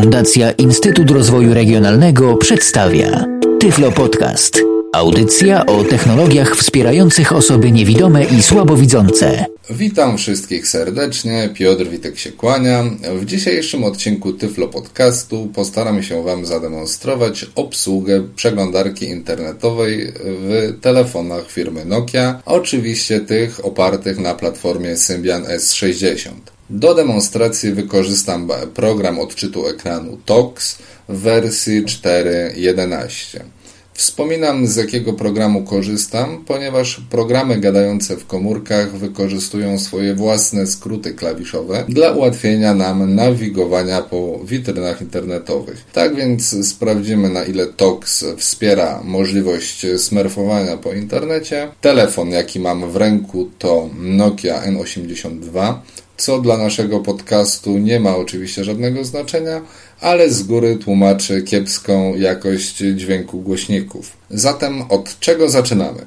Fundacja 0.00 0.50
Instytut 0.50 1.10
Rozwoju 1.10 1.54
Regionalnego 1.54 2.36
przedstawia 2.36 3.24
Tyflo 3.60 3.92
Podcast. 3.92 4.58
Audycja 4.92 5.66
o 5.66 5.84
technologiach 5.84 6.56
wspierających 6.56 7.32
osoby 7.32 7.72
niewidome 7.72 8.24
i 8.24 8.42
słabowidzące. 8.42 9.46
Witam 9.70 10.18
wszystkich 10.18 10.68
serdecznie, 10.68 11.50
Piotr 11.54 11.88
Witek 11.88 12.18
się 12.18 12.32
kłania. 12.32 12.84
W 13.20 13.24
dzisiejszym 13.24 13.84
odcinku 13.84 14.32
Tyflo 14.32 14.68
Podcastu 14.68 15.48
postaram 15.54 16.02
się 16.02 16.22
Wam 16.24 16.46
zademonstrować 16.46 17.46
obsługę 17.54 18.28
przeglądarki 18.36 19.08
internetowej 19.08 20.12
w 20.24 20.78
telefonach 20.80 21.50
firmy 21.50 21.84
Nokia, 21.84 22.42
oczywiście 22.46 23.20
tych 23.20 23.64
opartych 23.64 24.18
na 24.18 24.34
platformie 24.34 24.96
Symbian 24.96 25.42
S60. 25.44 26.30
Do 26.72 26.94
demonstracji 26.94 27.72
wykorzystam 27.72 28.48
program 28.74 29.18
odczytu 29.18 29.66
ekranu 29.66 30.18
TOX 30.24 30.78
w 31.08 31.18
wersji 31.18 31.84
4.11. 31.84 33.40
Wspominam 33.94 34.66
z 34.66 34.76
jakiego 34.76 35.12
programu 35.12 35.62
korzystam, 35.62 36.44
ponieważ 36.46 37.00
programy 37.10 37.60
gadające 37.60 38.16
w 38.16 38.26
komórkach 38.26 38.96
wykorzystują 38.96 39.78
swoje 39.78 40.14
własne 40.14 40.66
skróty 40.66 41.14
klawiszowe 41.14 41.84
dla 41.88 42.12
ułatwienia 42.12 42.74
nam 42.74 43.14
nawigowania 43.14 44.02
po 44.02 44.40
witrynach 44.44 45.00
internetowych. 45.00 45.84
Tak 45.92 46.14
więc 46.14 46.68
sprawdzimy 46.68 47.28
na 47.28 47.44
ile 47.44 47.66
TOX 47.66 48.24
wspiera 48.36 49.00
możliwość 49.04 49.86
smurfowania 49.96 50.76
po 50.76 50.92
internecie. 50.92 51.68
Telefon 51.80 52.30
jaki 52.30 52.60
mam 52.60 52.90
w 52.90 52.96
ręku 52.96 53.50
to 53.58 53.90
Nokia 53.98 54.62
N82 54.62 55.74
co 56.20 56.40
dla 56.40 56.58
naszego 56.58 57.00
podcastu 57.00 57.78
nie 57.78 58.00
ma 58.00 58.16
oczywiście 58.16 58.64
żadnego 58.64 59.04
znaczenia, 59.04 59.60
ale 60.00 60.30
z 60.30 60.42
góry 60.42 60.76
tłumaczy 60.76 61.42
kiepską 61.42 62.14
jakość 62.16 62.76
dźwięku 62.76 63.40
głośników. 63.40 64.12
Zatem 64.30 64.82
od 64.88 65.20
czego 65.20 65.48
zaczynamy? 65.48 66.00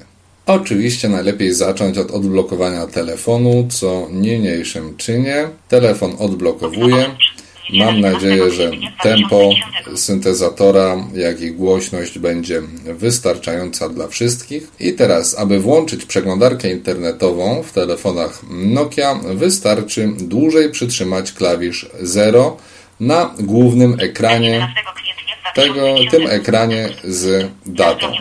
Oczywiście 0.46 1.08
najlepiej 1.08 1.54
zacząć 1.54 1.98
od 1.98 2.10
odblokowania 2.10 2.86
telefonu, 2.86 3.66
co 3.70 4.08
niniejszym 4.12 4.96
czynię. 4.96 5.48
Telefon 5.68 6.12
odblokowuję. 6.18 7.06
Mam 7.70 8.00
nadzieję, 8.00 8.50
że 8.50 8.70
tempo 9.02 9.50
syntezatora, 9.96 10.96
jak 11.14 11.40
i 11.40 11.50
głośność 11.50 12.18
będzie 12.18 12.62
wystarczająca 12.84 13.88
dla 13.88 14.08
wszystkich. 14.08 14.68
I 14.80 14.92
teraz, 14.92 15.38
aby 15.38 15.60
włączyć 15.60 16.04
przeglądarkę 16.04 16.70
internetową 16.70 17.62
w 17.62 17.72
telefonach 17.72 18.40
Nokia, 18.50 19.14
wystarczy 19.14 20.08
dłużej 20.18 20.70
przytrzymać 20.70 21.32
klawisz 21.32 21.90
0 22.00 22.56
na 23.00 23.34
głównym 23.40 23.96
ekranie 24.00 24.74
tego, 25.54 25.94
tym 26.10 26.26
ekranie 26.26 26.88
z 27.04 27.50
datą. 27.66 28.12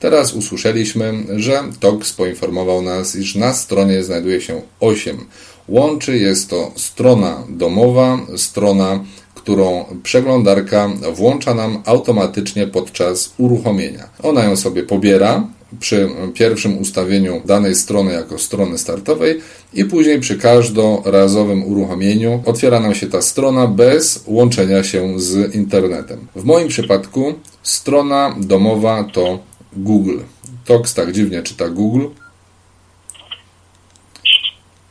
Teraz 0.00 0.32
usłyszeliśmy, 0.32 1.12
że 1.36 1.62
TOX 1.80 2.12
poinformował 2.12 2.82
nas, 2.82 3.16
iż 3.16 3.34
na 3.34 3.52
stronie 3.52 4.02
znajduje 4.02 4.40
się 4.40 4.62
8 4.80 5.26
łączy. 5.68 6.18
Jest 6.18 6.50
to 6.50 6.72
strona 6.76 7.44
domowa, 7.48 8.18
strona, 8.36 9.04
którą 9.34 9.84
przeglądarka 10.02 10.90
włącza 11.14 11.54
nam 11.54 11.82
automatycznie 11.84 12.66
podczas 12.66 13.34
uruchomienia. 13.38 14.08
Ona 14.22 14.44
ją 14.44 14.56
sobie 14.56 14.82
pobiera 14.82 15.46
przy 15.80 16.08
pierwszym 16.34 16.78
ustawieniu 16.78 17.42
danej 17.44 17.74
strony 17.74 18.12
jako 18.12 18.38
strony 18.38 18.78
startowej 18.78 19.40
i 19.74 19.84
później 19.84 20.20
przy 20.20 20.38
każdorazowym 20.38 21.64
uruchomieniu 21.64 22.42
otwiera 22.46 22.80
nam 22.80 22.94
się 22.94 23.06
ta 23.06 23.22
strona 23.22 23.66
bez 23.66 24.24
łączenia 24.26 24.84
się 24.84 25.20
z 25.20 25.54
internetem. 25.54 26.26
W 26.36 26.44
moim 26.44 26.68
przypadku 26.68 27.34
strona 27.62 28.36
domowa 28.40 29.04
to 29.04 29.38
Google. 29.72 30.18
Tox 30.64 30.94
tak 30.94 31.12
dziwnie 31.12 31.42
czyta 31.42 31.68
Google, 31.68 32.06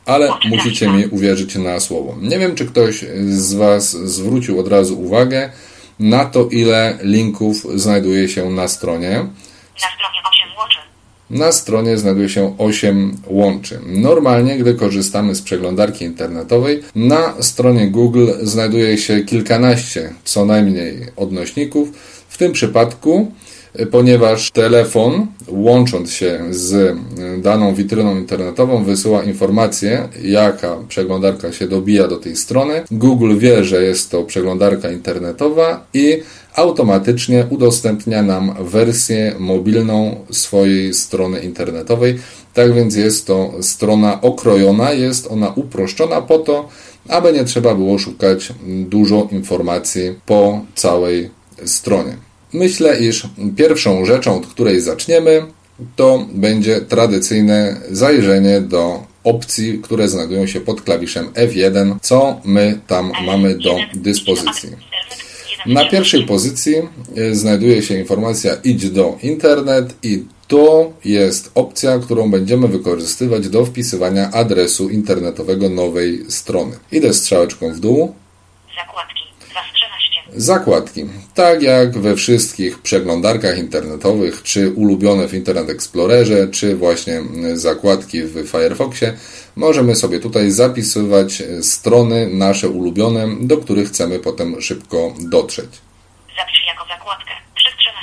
ale 0.06 0.30
musicie 0.50 0.88
mi 0.88 1.06
uwierzyć 1.06 1.54
na 1.54 1.80
słowo. 1.80 2.16
Nie 2.22 2.38
wiem, 2.38 2.54
czy 2.54 2.66
ktoś 2.66 3.04
z 3.28 3.54
Was 3.54 3.90
zwrócił 3.90 4.60
od 4.60 4.68
razu 4.68 5.00
uwagę 5.00 5.50
na 5.98 6.24
to, 6.24 6.48
ile 6.48 6.98
linków 7.02 7.66
znajduje 7.74 8.28
się 8.28 8.50
na 8.50 8.68
stronie. 8.68 9.10
Na 9.10 9.88
stronie 9.88 10.20
8 10.30 10.58
łączy. 10.58 10.78
Na 11.30 11.52
stronie 11.52 11.98
znajduje 11.98 12.28
się 12.28 12.54
8 12.58 13.16
łączy. 13.26 13.80
Normalnie, 13.86 14.58
gdy 14.58 14.74
korzystamy 14.74 15.34
z 15.34 15.42
przeglądarki 15.42 16.04
internetowej, 16.04 16.82
na 16.94 17.42
stronie 17.42 17.90
Google 17.90 18.28
znajduje 18.42 18.98
się 18.98 19.20
kilkanaście 19.20 20.14
co 20.24 20.44
najmniej 20.44 21.06
odnośników. 21.16 21.88
W 22.28 22.38
tym 22.38 22.52
przypadku 22.52 23.32
ponieważ 23.90 24.50
telefon, 24.50 25.26
łącząc 25.48 26.12
się 26.12 26.44
z 26.50 26.96
daną 27.42 27.74
witryną 27.74 28.16
internetową, 28.16 28.84
wysyła 28.84 29.22
informację, 29.22 30.08
jaka 30.22 30.76
przeglądarka 30.88 31.52
się 31.52 31.68
dobija 31.68 32.08
do 32.08 32.16
tej 32.16 32.36
strony. 32.36 32.82
Google 32.90 33.38
wie, 33.38 33.64
że 33.64 33.82
jest 33.82 34.10
to 34.10 34.22
przeglądarka 34.22 34.90
internetowa 34.90 35.86
i 35.94 36.22
automatycznie 36.54 37.46
udostępnia 37.50 38.22
nam 38.22 38.54
wersję 38.60 39.34
mobilną 39.38 40.16
swojej 40.30 40.94
strony 40.94 41.40
internetowej. 41.40 42.18
Tak 42.54 42.74
więc 42.74 42.96
jest 42.96 43.26
to 43.26 43.52
strona 43.60 44.20
okrojona, 44.20 44.92
jest 44.92 45.26
ona 45.26 45.52
uproszczona 45.56 46.22
po 46.22 46.38
to, 46.38 46.68
aby 47.08 47.32
nie 47.32 47.44
trzeba 47.44 47.74
było 47.74 47.98
szukać 47.98 48.52
dużo 48.66 49.28
informacji 49.30 50.14
po 50.26 50.60
całej 50.74 51.30
stronie. 51.64 52.25
Myślę, 52.56 52.98
iż 52.98 53.28
pierwszą 53.56 54.04
rzeczą, 54.04 54.36
od 54.36 54.46
której 54.46 54.80
zaczniemy, 54.80 55.42
to 55.96 56.26
będzie 56.32 56.80
tradycyjne 56.80 57.80
zajrzenie 57.90 58.60
do 58.60 59.02
opcji, 59.24 59.78
które 59.82 60.08
znajdują 60.08 60.46
się 60.46 60.60
pod 60.60 60.82
klawiszem 60.82 61.32
F1, 61.32 61.96
co 62.02 62.40
my 62.44 62.80
tam 62.86 63.12
mamy 63.26 63.58
do 63.58 63.76
dyspozycji. 63.94 64.70
Na 65.66 65.88
pierwszej 65.88 66.26
pozycji 66.26 66.74
e, 67.16 67.34
znajduje 67.34 67.82
się 67.82 67.98
informacja 67.98 68.56
idź 68.64 68.90
do 68.90 69.18
internet 69.22 69.94
i 70.02 70.24
to 70.48 70.92
jest 71.04 71.50
opcja, 71.54 71.98
którą 71.98 72.30
będziemy 72.30 72.68
wykorzystywać 72.68 73.48
do 73.48 73.64
wpisywania 73.64 74.30
adresu 74.30 74.88
internetowego 74.88 75.68
nowej 75.68 76.24
strony. 76.28 76.76
Idę 76.92 77.14
strzałeczką 77.14 77.72
w 77.72 77.80
dół. 77.80 78.14
Zakładki. 78.76 79.25
Zakładki. 80.36 81.04
Tak 81.34 81.62
jak 81.62 81.98
we 81.98 82.16
wszystkich 82.16 82.78
przeglądarkach 82.78 83.58
internetowych, 83.58 84.42
czy 84.42 84.70
ulubione 84.70 85.28
w 85.28 85.34
Internet 85.34 85.70
Explorerze, 85.70 86.48
czy 86.48 86.76
właśnie 86.76 87.22
zakładki 87.54 88.22
w 88.22 88.48
Firefoxie, 88.48 89.16
możemy 89.56 89.96
sobie 89.96 90.20
tutaj 90.20 90.50
zapisywać 90.50 91.42
strony 91.62 92.28
nasze 92.32 92.68
ulubione, 92.68 93.28
do 93.40 93.56
których 93.56 93.88
chcemy 93.88 94.18
potem 94.18 94.60
szybko 94.62 95.14
dotrzeć. 95.20 95.70
Zapisz 96.36 96.66
jako 96.66 96.84
zakładkę. 96.88 97.30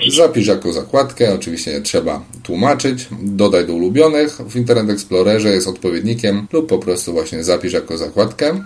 Zapisz 0.08 0.48
jako 0.48 0.74
zakładkę, 0.74 1.34
oczywiście 1.34 1.72
nie 1.72 1.82
trzeba 1.82 2.22
tłumaczyć. 2.44 3.08
Dodaj 3.22 3.68
do 3.68 3.74
ulubionych. 3.74 4.38
W 4.38 4.56
Internet 4.56 4.90
Explorerze 4.90 5.50
jest 5.50 5.68
odpowiednikiem 5.68 6.48
lub 6.52 6.70
po 6.70 6.78
prostu 6.78 7.14
właśnie 7.14 7.44
zapisz 7.44 7.74
jako 7.74 7.98
zakładkę. 7.98 8.64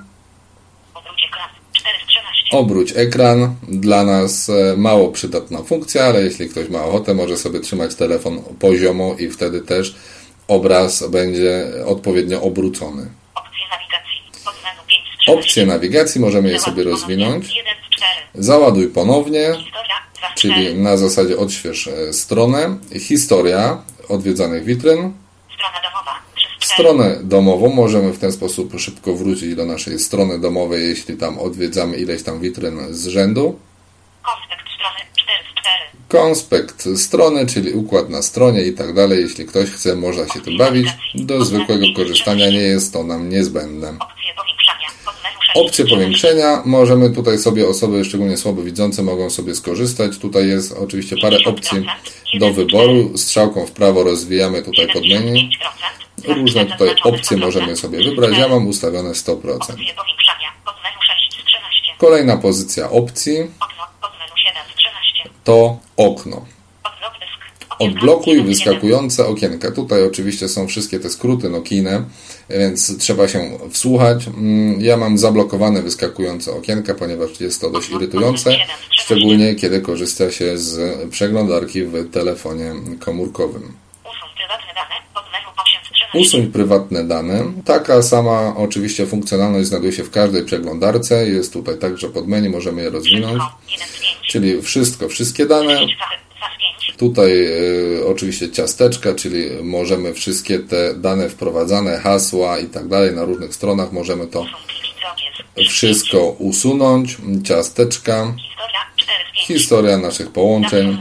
Obróć 2.51 2.93
ekran. 2.95 3.55
Dla 3.63 4.03
nas 4.03 4.49
e, 4.49 4.77
mało 4.77 5.11
przydatna 5.11 5.63
funkcja, 5.63 6.03
ale 6.03 6.21
jeśli 6.21 6.49
ktoś 6.49 6.69
ma 6.69 6.83
ochotę, 6.83 7.13
może 7.13 7.37
sobie 7.37 7.59
trzymać 7.59 7.95
telefon 7.95 8.41
poziomo 8.59 9.15
i 9.19 9.29
wtedy 9.29 9.61
też 9.61 9.95
obraz 10.47 11.09
będzie 11.09 11.65
odpowiednio 11.85 12.41
obrócony. 12.41 13.09
Opcje 15.27 15.65
nawigacji 15.65 16.21
możemy 16.21 16.49
je 16.49 16.59
sobie 16.59 16.83
rozwinąć. 16.83 17.63
Załaduj 18.35 18.87
ponownie, 18.87 19.53
czyli 20.35 20.75
na 20.75 20.97
zasadzie 20.97 21.37
odśwież 21.37 21.87
e, 21.87 22.13
stronę. 22.13 22.77
Historia 22.99 23.81
odwiedzanych 24.09 24.65
witryn. 24.65 25.13
Strona 25.55 25.81
domowa 25.83 26.26
stronę 26.67 27.19
domową. 27.23 27.69
Możemy 27.69 28.13
w 28.13 28.19
ten 28.19 28.31
sposób 28.31 28.79
szybko 28.79 29.13
wrócić 29.13 29.55
do 29.55 29.65
naszej 29.65 29.99
strony 29.99 30.39
domowej, 30.39 30.89
jeśli 30.89 31.17
tam 31.17 31.39
odwiedzamy 31.39 31.97
ileś 31.97 32.23
tam 32.23 32.39
witryn 32.39 32.79
z 32.91 33.07
rzędu. 33.07 33.59
Konspekt 34.23 34.67
strony 34.75 34.99
4 35.17 35.43
z 35.43 35.61
4. 35.61 35.75
Konspekt 36.07 36.87
strony, 36.95 37.45
czyli 37.45 37.73
układ 37.73 38.09
na 38.09 38.21
stronie 38.21 38.63
i 38.63 38.73
tak 38.73 38.93
dalej. 38.93 39.21
Jeśli 39.21 39.45
ktoś 39.45 39.69
chce, 39.69 39.95
można 39.95 40.27
się 40.27 40.41
tym 40.41 40.57
bawić. 40.57 40.87
Do 41.15 41.45
zwykłego 41.45 41.85
korzystania 41.95 42.49
nie 42.49 42.61
jest 42.61 42.93
to 42.93 43.03
nam 43.03 43.29
niezbędne. 43.29 43.87
Opcje 43.99 44.33
powiększania. 44.35 44.87
Opcje 45.55 45.85
powiększenia. 45.85 46.61
Możemy 46.65 47.09
tutaj 47.09 47.37
sobie, 47.37 47.67
osoby 47.67 48.05
szczególnie 48.05 48.37
słabowidzące 48.37 49.03
mogą 49.03 49.29
sobie 49.29 49.55
skorzystać. 49.55 50.17
Tutaj 50.17 50.47
jest 50.47 50.71
oczywiście 50.71 51.15
parę 51.21 51.37
opcji 51.45 51.85
do 52.39 52.53
wyboru. 52.53 53.17
Strzałką 53.17 53.65
w 53.65 53.71
prawo 53.71 54.03
rozwijamy 54.03 54.63
tutaj 54.63 54.87
pod 54.87 55.03
menu. 55.07 55.49
Różne 56.27 56.65
tutaj 56.65 56.95
opcje 57.03 57.37
możemy 57.37 57.75
sobie 57.77 58.03
wybrać. 58.03 58.37
Ja 58.37 58.47
mam 58.47 58.67
ustawione 58.67 59.09
100%. 59.09 59.59
Kolejna 61.97 62.37
pozycja 62.37 62.89
opcji 62.89 63.39
Okno. 63.39 63.83
Od 64.01 64.11
menu 64.19 64.31
7 64.35 64.63
z 64.73 64.75
13. 64.75 65.29
to 65.43 65.77
okno. 65.97 66.45
Odblokuj 67.79 68.33
1 68.33 68.45
z 68.45 68.59
1. 68.59 68.73
wyskakujące 68.73 69.25
okienka. 69.27 69.71
Tutaj 69.71 70.03
oczywiście 70.03 70.49
są 70.49 70.67
wszystkie 70.67 70.99
te 70.99 71.09
skróty 71.09 71.49
nokijne, 71.49 72.03
więc 72.49 72.97
trzeba 72.97 73.27
się 73.27 73.57
wsłuchać. 73.71 74.27
Mm, 74.27 74.81
Ja 74.81 74.97
mam 74.97 75.17
zablokowane 75.17 75.81
wyskakujące 75.81 76.51
okienka, 76.51 76.93
ponieważ 76.95 77.41
jest 77.41 77.61
to 77.61 77.69
dość 77.69 77.89
irytujące, 77.89 78.55
szczególnie 78.91 79.55
kiedy 79.55 79.81
korzysta 79.81 80.31
się 80.31 80.57
z 80.57 80.97
przeglądarki 81.11 81.83
w 81.83 82.11
telefonie 82.11 82.73
komórkowym. 82.99 83.63
Usuń 84.03 84.29
prywatne 84.37 84.73
dane. 84.75 84.95
Od 85.15 85.25
menu 85.31 85.45
8 85.57 85.81
z 85.83 85.89
13. 85.89 85.95
Usuń 86.13 86.47
prywatne 86.47 87.03
dane. 87.03 87.43
Taka 87.65 88.01
sama 88.01 88.53
oczywiście 88.57 89.07
funkcjonalność 89.07 89.67
znajduje 89.67 89.93
się 89.93 90.03
w 90.03 90.11
każdej 90.11 90.45
przeglądarce. 90.45 91.29
Jest 91.29 91.53
tutaj 91.53 91.77
także 91.77 92.09
pod 92.09 92.27
menu, 92.27 92.49
możemy 92.49 92.81
je 92.81 92.89
rozwinąć. 92.89 93.43
Wszystko. 93.43 93.71
1 93.71 93.87
z 93.87 94.01
5. 94.01 94.17
Czyli 94.29 94.61
wszystko, 94.61 95.09
wszystkie 95.09 95.45
dane. 95.45 95.73
10 95.73 95.95
2 95.97 96.05
z 96.05 96.85
5. 96.85 96.97
Tutaj 96.97 97.45
e, 97.45 98.05
oczywiście 98.05 98.51
ciasteczka, 98.51 99.15
czyli 99.15 99.45
możemy 99.63 100.13
wszystkie 100.13 100.59
te 100.59 100.93
dane 100.93 101.29
wprowadzane, 101.29 101.97
hasła 101.99 102.59
i 102.59 102.65
tak 102.65 102.87
dalej 102.87 103.15
na 103.15 103.25
różnych 103.25 103.55
stronach, 103.55 103.91
możemy 103.91 104.27
to 104.27 104.45
wszystko 105.69 106.35
usunąć. 106.39 107.17
Ciasteczka, 107.43 108.33
Historia 109.47 109.47
4 109.47 109.53
z 109.53 109.53
5. 109.53 109.59
historia 109.59 109.97
naszych 109.97 110.31
połączeń, 110.31 110.97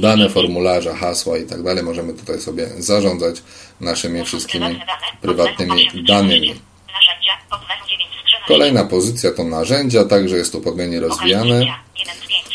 dane 0.00 0.28
formularza, 0.30 0.94
hasła 0.94 1.38
i 1.38 1.46
tak 1.46 1.62
dalej. 1.62 1.84
Możemy 1.84 2.14
tutaj 2.14 2.40
sobie 2.40 2.68
zarządzać 2.78 3.42
naszymi 3.80 4.24
wszystkimi 4.24 4.80
prywatnymi 5.20 6.04
danymi. 6.08 6.48
Narzędzia. 6.48 7.32
Od 7.50 7.60
menu 7.60 7.90
9 7.90 8.10
z 8.22 8.26
13. 8.26 8.48
Kolejna 8.48 8.84
pozycja 8.84 9.30
to 9.30 9.44
narzędzia, 9.44 10.04
także 10.04 10.36
jest 10.36 10.52
tu 10.52 10.60
pod 10.60 10.76
menu 10.76 11.00
rozwijane. 11.00 11.66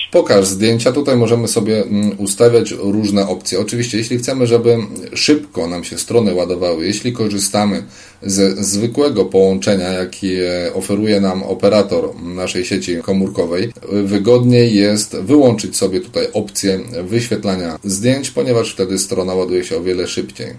1 0.07 0.11
z 0.11 0.11
5. 0.11 0.11
Pokaż 0.11 0.45
zdjęcia. 0.45 0.91
Tutaj 0.91 1.15
możemy 1.17 1.47
sobie 1.47 1.81
mm, 1.81 2.19
ustawiać 2.19 2.71
różne 2.71 3.27
opcje. 3.27 3.59
Oczywiście, 3.59 3.97
jeśli 3.97 4.17
chcemy, 4.17 4.47
żeby 4.47 4.77
szybko 5.13 5.67
nam 5.67 5.83
się 5.83 5.97
strony 5.97 6.33
ładowały, 6.33 6.85
jeśli 6.85 7.13
korzystamy 7.13 7.83
ze 8.21 8.63
zwykłego 8.63 9.25
połączenia, 9.25 9.87
jakie 9.87 10.71
oferuje 10.73 11.21
nam 11.21 11.43
operator 11.43 12.21
naszej 12.21 12.65
sieci 12.65 12.97
komórkowej, 12.97 13.73
wygodniej 13.91 14.75
jest 14.75 15.17
wyłączyć 15.21 15.77
sobie 15.77 16.01
tutaj 16.01 16.27
opcję 16.33 16.79
wyświetlania 17.03 17.79
zdjęć, 17.83 18.31
ponieważ 18.31 18.71
wtedy 18.71 18.97
strona 18.97 19.33
ładuje 19.33 19.63
się 19.63 19.77
o 19.77 19.81
wiele 19.81 20.07
szybciej. 20.07 20.53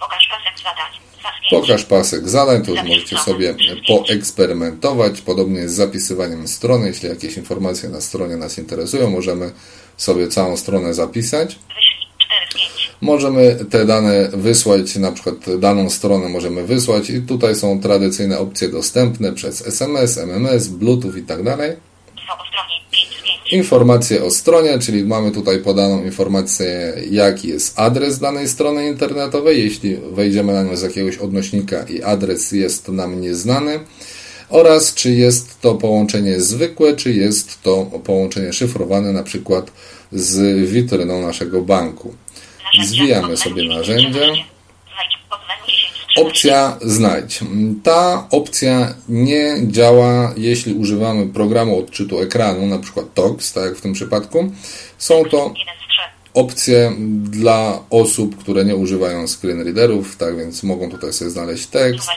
Pokaż 0.00 0.28
pasek 0.30 0.58
zadań. 0.58 0.92
2 1.20 1.30
z 1.30 1.40
5. 1.40 1.41
Pokaż 1.60 1.84
pasek 1.84 2.28
zadań, 2.28 2.64
to 2.64 2.70
już 2.70 2.82
możecie 2.82 3.18
sobie 3.18 3.54
poeksperymentować. 3.88 5.20
Podobnie 5.20 5.68
z 5.68 5.72
zapisywaniem 5.72 6.48
strony. 6.48 6.86
Jeśli 6.86 7.08
jakieś 7.08 7.36
informacje 7.36 7.88
na 7.88 8.00
stronie 8.00 8.36
nas 8.36 8.58
interesują, 8.58 9.10
możemy 9.10 9.50
sobie 9.96 10.28
całą 10.28 10.56
stronę 10.56 10.94
zapisać. 10.94 11.58
Wyślij 11.68 12.06
4 12.18 12.46
z 12.50 12.54
5. 12.54 12.90
Możemy 13.00 13.64
te 13.70 13.84
dane 13.84 14.28
wysłać, 14.32 14.96
na 14.96 15.12
przykład 15.12 15.58
daną 15.58 15.90
stronę 15.90 16.28
możemy 16.28 16.64
wysłać 16.64 17.10
i 17.10 17.22
tutaj 17.22 17.54
są 17.54 17.80
tradycyjne 17.80 18.38
opcje 18.38 18.68
dostępne 18.68 19.32
przez 19.32 19.66
SMS, 19.66 20.18
MMS, 20.18 20.68
Bluetooth 20.68 21.16
i 21.18 21.22
tak 21.22 21.42
dalej. 21.42 21.76
Informacje 23.52 24.24
o 24.24 24.30
stronie, 24.30 24.78
czyli 24.78 25.04
mamy 25.04 25.30
tutaj 25.30 25.58
podaną 25.58 26.04
informację, 26.04 26.94
jaki 27.10 27.48
jest 27.48 27.78
adres 27.78 28.18
danej 28.18 28.48
strony 28.48 28.88
internetowej, 28.88 29.64
jeśli 29.64 29.96
wejdziemy 29.96 30.52
na 30.52 30.62
nią 30.62 30.76
z 30.76 30.82
jakiegoś 30.82 31.16
odnośnika 31.16 31.82
i 31.82 32.02
adres 32.02 32.52
jest 32.52 32.88
nam 32.88 33.20
nieznany, 33.20 33.80
oraz 34.48 34.94
czy 34.94 35.10
jest 35.10 35.60
to 35.60 35.74
połączenie 35.74 36.40
zwykłe, 36.40 36.96
czy 36.96 37.12
jest 37.12 37.62
to 37.62 37.84
połączenie 38.04 38.52
szyfrowane, 38.52 39.12
na 39.12 39.22
przykład 39.22 39.70
z 40.12 40.68
witryną 40.70 41.22
naszego 41.22 41.62
banku. 41.62 42.14
Zwijamy 42.84 43.36
sobie 43.36 43.68
menu 43.68 43.68
9 43.68 43.74
z 43.74 43.78
narzędzia. 43.78 44.18
13. 44.18 44.44
Znajdź 44.94 45.18
od 45.30 45.40
menu 45.48 45.66
10 45.66 45.90
z 45.90 46.01
13. 46.01 46.01
Opcja 46.16 46.78
znajdź. 46.80 47.40
Ta 47.82 48.28
opcja 48.30 48.94
nie 49.08 49.56
działa, 49.66 50.34
jeśli 50.36 50.74
używamy 50.74 51.26
programu 51.26 51.78
odczytu 51.78 52.20
ekranu, 52.20 52.66
na 52.66 52.78
przykład 52.78 53.14
TOX, 53.14 53.52
tak 53.52 53.64
jak 53.64 53.76
w 53.76 53.80
tym 53.80 53.92
przypadku. 53.92 54.52
Są 54.98 55.24
to 55.24 55.36
1 55.36 55.54
z 55.54 55.88
3. 55.88 56.00
opcje 56.34 56.92
dla 57.22 57.82
osób, 57.90 58.36
które 58.36 58.64
nie 58.64 58.76
używają 58.76 59.26
screen 59.28 59.62
readerów, 59.64 60.16
tak 60.16 60.36
więc 60.36 60.62
mogą 60.62 60.90
tutaj 60.90 61.12
sobie 61.12 61.30
znaleźć 61.30 61.66
tekst, 61.66 62.08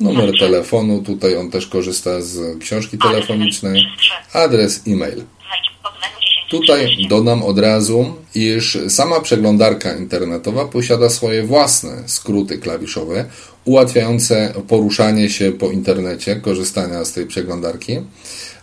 numer 0.00 0.38
telefonu, 0.38 1.02
tutaj 1.02 1.36
on 1.36 1.50
też 1.50 1.66
korzysta 1.66 2.20
z 2.20 2.58
książki 2.58 2.98
telefonicznej, 2.98 3.86
adres 4.32 4.82
e-mail. 4.86 5.24
Znajdź 5.46 5.70
od 5.84 5.92
menu 6.00 6.14
10 6.20 6.37
z 6.37 6.37
Tutaj 6.48 6.84
13. 6.84 7.08
dodam 7.08 7.42
od 7.42 7.58
razu, 7.58 8.14
iż 8.34 8.78
sama 8.88 9.20
przeglądarka 9.20 9.96
internetowa 9.96 10.64
posiada 10.64 11.10
swoje 11.10 11.42
własne 11.42 12.02
skróty 12.06 12.58
klawiszowe, 12.58 13.24
ułatwiające 13.64 14.54
poruszanie 14.68 15.30
się 15.30 15.52
po 15.52 15.70
internecie, 15.70 16.36
korzystania 16.36 17.04
z 17.04 17.12
tej 17.12 17.26
przeglądarki, 17.26 17.98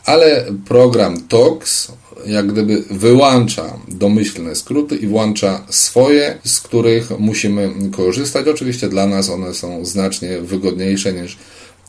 ale 0.06 0.46
program 0.66 1.28
TOX 1.28 1.92
jak 2.26 2.48
gdyby 2.48 2.84
wyłącza 2.92 3.80
domyślne 3.88 4.56
skróty 4.56 4.96
i 4.96 5.08
włącza 5.08 5.66
swoje, 5.70 6.38
z 6.44 6.62
których 6.62 7.20
musimy 7.20 7.70
korzystać. 7.92 8.48
Oczywiście 8.48 8.90
dla 8.90 9.08
nas 9.08 9.30
one 9.30 9.54
są 9.54 9.86
znacznie 9.86 10.42
wygodniejsze 10.42 11.14
niż 11.14 11.38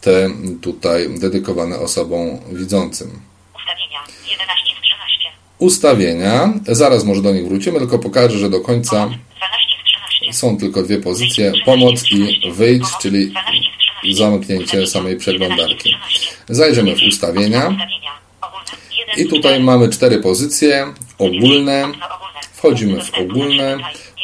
te 0.01 0.31
tutaj 0.61 1.19
dedykowane 1.19 1.79
osobom 1.79 2.39
widzącym. 2.53 3.11
Ustawienia 3.57 4.01
11 4.31 4.75
z 4.79 4.83
13. 4.83 5.29
Ustawienia, 5.59 6.55
zaraz 6.69 7.05
może 7.05 7.23
do 7.23 7.33
nich 7.33 7.49
wrócimy, 7.49 7.79
tylko 7.79 7.99
pokażę, 7.99 8.39
że 8.39 8.51
do 8.51 8.61
końca 8.61 8.97
12 8.97 9.19
z 9.81 10.19
13. 10.21 10.33
są 10.33 10.57
tylko 10.57 10.83
dwie 10.83 10.99
pozycje, 10.99 11.53
pomoc 11.65 12.05
i 12.13 12.53
wyjdź, 12.53 12.85
czyli 13.01 13.33
zamknięcie 14.15 14.87
samej 14.87 15.17
przeglądarki. 15.17 15.95
Zajrzymy 16.49 16.97
w 16.97 17.03
ustawienia 17.09 17.77
i 19.17 19.27
tutaj 19.27 19.61
mamy 19.61 19.89
cztery 19.89 20.19
pozycje, 20.19 20.87
ogólne, 21.19 21.93
wchodzimy 22.53 23.05
w 23.05 23.15
ogólne, 23.15 23.79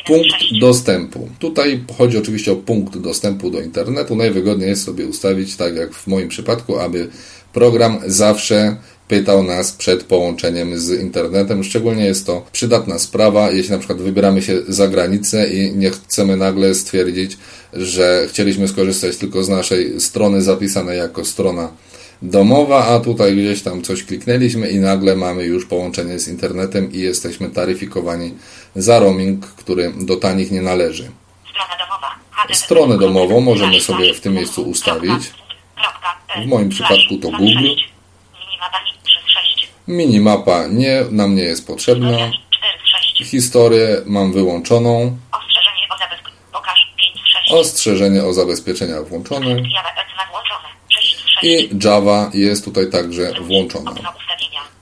punkt 0.06 0.58
dostępu. 0.61 1.29
Tutaj 1.38 1.84
chodzi 1.99 2.19
oczywiście 2.19 2.52
o 2.52 2.56
punkt 2.56 2.99
dostępu 2.99 3.50
do 3.50 3.61
internetu. 3.61 4.17
Najwygodniej 4.17 4.69
jest 4.69 4.84
sobie 4.84 5.06
ustawić, 5.06 5.56
tak 5.56 5.76
jak 5.76 5.94
w 5.94 6.06
moim 6.06 6.29
przypadku, 6.29 6.79
aby 6.79 7.08
program 7.52 8.00
zawsze 8.06 8.76
pytał 9.12 9.43
nas 9.43 9.73
przed 9.73 10.05
połączeniem 10.05 10.79
z 10.79 11.01
internetem. 11.01 11.65
Szczególnie 11.65 12.05
jest 12.05 12.27
to 12.27 12.46
przydatna 12.53 12.98
sprawa, 12.98 13.51
jeśli 13.51 13.72
na 13.72 13.79
przykład 13.79 13.98
wybieramy 13.98 14.43
się 14.43 14.63
za 14.69 14.89
granicę 14.89 15.48
i 15.48 15.77
nie 15.77 15.91
chcemy 15.91 16.37
nagle 16.37 16.75
stwierdzić, 16.75 17.39
że 17.72 18.27
chcieliśmy 18.29 18.69
skorzystać 18.69 19.17
tylko 19.17 19.44
z 19.44 19.48
naszej 19.48 20.01
strony 20.01 20.43
zapisanej 20.43 20.98
jako 20.98 21.25
strona 21.25 21.72
domowa, 22.22 22.87
a 22.87 23.01
tutaj 23.01 23.37
gdzieś 23.37 23.63
tam 23.63 23.82
coś 23.82 24.05
kliknęliśmy 24.05 24.69
i 24.69 24.79
nagle 24.79 25.17
mamy 25.17 25.44
już 25.44 25.67
połączenie 25.67 26.19
z 26.19 26.29
internetem 26.29 26.93
i 26.93 26.98
jesteśmy 26.98 27.51
taryfikowani 27.51 28.34
za 28.77 28.98
roaming, 28.98 29.46
który 29.46 29.93
do 30.01 30.17
tanich 30.17 30.51
nie 30.51 30.63
należy. 30.63 31.10
Stronę 32.53 32.98
domową 32.98 33.41
możemy 33.41 33.81
sobie 33.81 34.15
w 34.15 34.20
tym 34.20 34.34
miejscu 34.34 34.63
ustawić. 34.63 35.32
W 36.44 36.46
moim 36.46 36.69
przypadku 36.69 37.17
to 37.22 37.31
Google. 37.31 37.93
Minimapa 39.89 40.67
nie, 40.67 41.05
nam 41.10 41.34
nie 41.34 41.43
jest 41.43 41.67
potrzebna. 41.67 42.31
Historię 43.24 44.03
mam 44.06 44.32
wyłączoną. 44.32 45.19
Ostrzeżenie 45.32 45.86
o 45.94 45.98
zabezpieczeniu. 45.98 46.36
Pokaż 46.53 46.93
5 46.96 47.20
6. 47.32 47.53
Ostrzeżenie 47.53 48.24
o 48.24 48.32
zabezpieczeniach 48.32 49.08
włączone. 49.08 49.46
Java 49.46 49.91
Ecma 49.91 50.27
włączone. 50.31 50.69
6 50.89 51.17
6. 51.17 51.39
I 51.43 51.70
Java 51.84 52.31
jest 52.34 52.65
tutaj 52.65 52.91
także 52.91 53.32
włączona. 53.41 53.94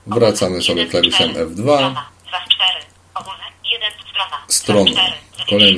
Wracamy 0.07 0.61
sobie 0.61 0.85
klawiszem 0.85 1.33
F2. 1.33 1.95
Strona 4.47 4.91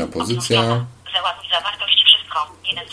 2 0.08 0.26
z 0.26 0.93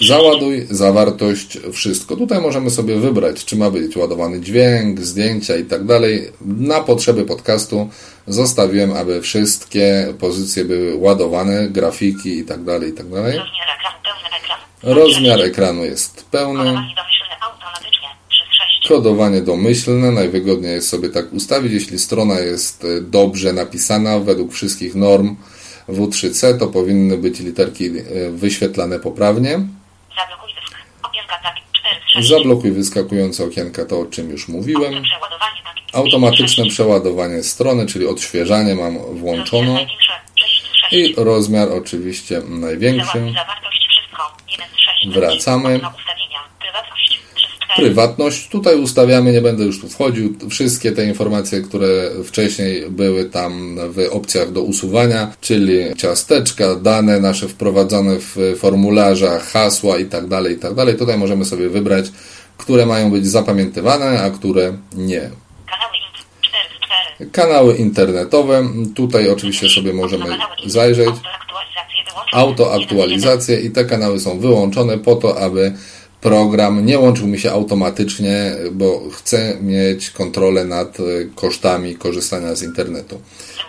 Załaduj 0.01 0.67
zawartość 0.71 1.59
wszystko. 1.73 2.17
Tutaj 2.17 2.41
możemy 2.41 2.71
sobie 2.71 2.97
wybrać, 2.97 3.45
czy 3.45 3.57
ma 3.57 3.71
być 3.71 3.97
ładowany 3.97 4.41
dźwięk, 4.41 5.01
zdjęcia 5.01 5.57
i 5.57 5.65
tak 5.65 5.85
dalej. 5.85 6.33
Na 6.41 6.81
potrzeby 6.81 7.25
podcastu 7.25 7.89
zostawiłem, 8.27 8.93
aby 8.93 9.21
wszystkie 9.21 10.15
pozycje 10.19 10.65
były 10.65 10.97
ładowane, 10.97 11.69
grafiki 11.69 12.39
i 12.39 12.45
tak 12.45 12.65
dalej, 12.65 12.91
i 12.91 12.93
tak 12.93 13.09
dalej. 13.09 13.39
Rozmiar 13.39 13.71
ekranu 13.77 13.99
pełny 14.03 14.37
ekran. 14.43 14.59
Rozmiar 14.83 15.41
ekranu 15.41 15.85
jest 15.85 16.25
pełny. 16.31 16.59
Kodowanie 16.59 16.95
domyślne 16.97 17.37
automatycznie. 17.41 18.09
3 18.29 18.43
z 18.45 18.55
6. 18.81 18.89
Kodowanie 18.89 19.43
domyślne, 19.43 20.11
najwygodniej 20.11 20.73
jest 20.73 20.89
sobie 20.89 21.09
tak 21.09 21.33
ustawić. 21.33 21.73
Jeśli 21.73 21.99
strona 21.99 22.41
jest 22.41 22.85
e, 22.85 23.01
dobrze 23.01 23.53
napisana 23.53 24.19
według 24.19 24.53
wszystkich 24.53 24.95
norm 24.95 25.37
W3C, 25.89 26.59
to 26.59 26.67
powinny 26.67 27.19
być 27.19 27.41
literki 27.41 27.87
e, 27.87 28.31
wyświetlane 28.31 28.99
poprawnie. 28.99 29.61
Zablokuj 31.31 31.71
dysk. 31.83 32.17
Okienka 32.17 32.17
4 32.17 32.25
z 32.25 32.29
Zablokuj 32.29 32.73
wyskakujące 32.73 33.45
okienka, 33.45 33.85
to 33.85 34.01
o 34.01 34.07
czym 34.07 34.31
już 34.31 34.49
mówiłem. 34.49 35.03
Automatyczne 35.93 36.67
przeładowanie 36.67 37.43
strony, 37.43 37.87
czyli 37.87 38.07
odświeżanie 38.07 38.75
mam 38.75 38.99
włączono. 38.99 39.75
Największe. 39.75 40.13
6 40.37 40.63
z 40.63 40.75
6. 40.75 40.93
I 40.93 41.15
rozmiar 41.17 41.69
oczywiście 41.73 42.41
największy. 42.49 43.07
Załaduj 43.13 43.35
zawartość 43.35 43.89
wszystko. 43.89 44.37
1 44.51 44.69
z 44.69 44.79
6. 44.79 45.09
Wracamy. 45.09 45.81
Prywatność. 47.77 48.37
3 48.37 48.45
z 48.45 48.47
4. 48.47 48.47
Prywatność. 48.47 48.49
Tutaj 48.49 48.77
ustawiamy, 48.77 49.33
nie 49.33 49.41
będę 49.41 49.65
już 49.65 49.81
tu 49.81 49.89
wchodził. 49.89 50.35
Wszystkie 50.51 50.93
te 50.93 51.05
informacje, 51.05 51.63
które 51.63 52.11
wcześniej 52.25 52.91
były 52.91 53.25
tam 53.25 53.79
w 53.91 54.09
opcjach 54.11 54.53
do 54.53 54.63
usuwania, 54.63 55.33
czyli 55.41 55.79
ciasteczka, 55.97 56.75
dane 56.75 57.21
nasze 57.21 57.49
wprowadzone 57.49 58.17
w 58.19 58.57
formularzach, 58.59 59.47
hasła 59.47 59.99
i 59.99 60.05
tak 60.05 60.27
dalej, 60.27 60.55
i 60.55 60.59
tak 60.59 60.75
dalej. 60.75 60.97
Tutaj 60.97 61.19
możemy 61.19 61.45
sobie 61.45 61.69
wybrać, 61.69 62.07
które 62.59 62.87
mają 62.87 63.11
być 63.11 63.27
zapamiętywane, 63.27 64.23
a 64.23 64.31
które 64.31 64.73
nie. 64.97 65.31
Kanały 65.67 65.97
int. 65.97 66.27
4 66.41 66.65
z 66.81 66.85
4. 67.19 67.31
Kanały 67.31 67.77
internetowe. 67.77 68.69
Tutaj 68.95 69.31
oczywiście 69.31 69.69
sobie 69.69 69.93
możemy 69.93 70.25
zajrzeć. 70.67 71.15
Autoaktualizacje 72.33 73.61
i 73.61 73.71
te 73.71 73.85
kanały 73.85 74.21
są 74.21 74.39
wyłączone 74.39 74.99
po 74.99 75.17
to, 75.17 75.41
aby 75.41 75.73
program 76.21 76.87
nie 76.87 76.99
łączył 76.99 77.27
mi 77.27 77.39
się 77.39 77.53
automatycznie, 77.53 78.53
bo 78.73 79.03
chcę 79.13 79.57
mieć 79.61 80.11
kontrolę 80.11 80.65
nad 80.65 81.01
e, 81.01 81.03
kosztami 81.35 81.97
korzystania 81.97 82.55
z 82.55 82.63
internetu. 82.63 83.21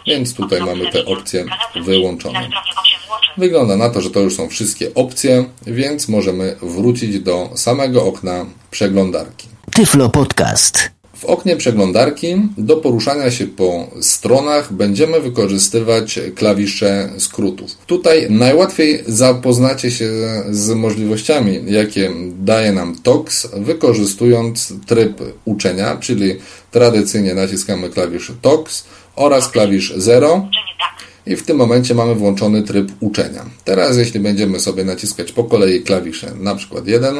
Więc 0.08 0.34
tutaj 0.34 0.60
mamy 0.60 0.92
te 0.92 1.06
opcje 1.06 1.46
wyłączone. 1.86 2.40
Na 2.40 2.46
stronie 2.46 2.72
8 2.84 3.00
włączeń. 3.08 3.34
Wygląda 3.38 3.78
na 3.78 3.90
to, 3.90 4.02
że 4.02 4.10
to 4.10 4.20
już 4.20 4.36
są 4.36 4.50
wszystkie 4.50 4.94
opcje, 4.94 5.46
więc 5.68 6.10
możemy 6.10 6.56
wrócić 6.62 7.20
do 7.20 7.50
samego 7.56 8.06
okna 8.06 8.46
przeglądarki. 8.72 9.48
Tyflo 9.76 10.10
Podcast. 10.10 11.01
W 11.22 11.26
oknie 11.26 11.56
przeglądarki 11.56 12.36
do 12.58 12.78
poruszania 12.78 13.32
się 13.32 13.48
po 13.48 13.88
stronach 14.02 14.74
będziemy 14.74 15.20
wykorzystywać 15.20 16.20
klawisze 16.36 17.10
skrótów. 17.18 17.78
Tutaj 17.88 18.28
najłatwiej 18.30 19.04
zapoznacie 19.08 19.92
się 19.92 20.10
z 20.50 20.70
możliwościami, 20.70 21.60
jakie 21.66 22.12
daje 22.34 22.72
nam 22.72 22.96
TOX, 23.04 23.48
wykorzystując 23.54 24.74
tryb 24.86 25.22
uczenia, 25.46 25.98
czyli 25.98 26.36
tradycyjnie 26.72 27.34
naciskamy 27.34 27.90
klawisz 27.90 28.32
TOX 28.42 28.86
oraz 29.16 29.50
klawisz 29.50 29.94
0 29.98 30.34
Uczenie 30.34 30.76
tak. 30.80 31.08
i 31.26 31.36
w 31.36 31.46
tym 31.46 31.58
momencie 31.58 31.96
mamy 31.96 32.16
włączony 32.16 32.64
tryb 32.64 32.92
uczenia. 33.00 33.46
Teraz 33.66 33.98
jeśli 33.98 34.20
będziemy 34.20 34.60
sobie 34.60 34.84
naciskać 34.84 35.32
po 35.32 35.44
kolei 35.44 35.82
klawisze, 35.82 36.32
na 36.36 36.56
przykład 36.56 36.88
1, 36.88 37.16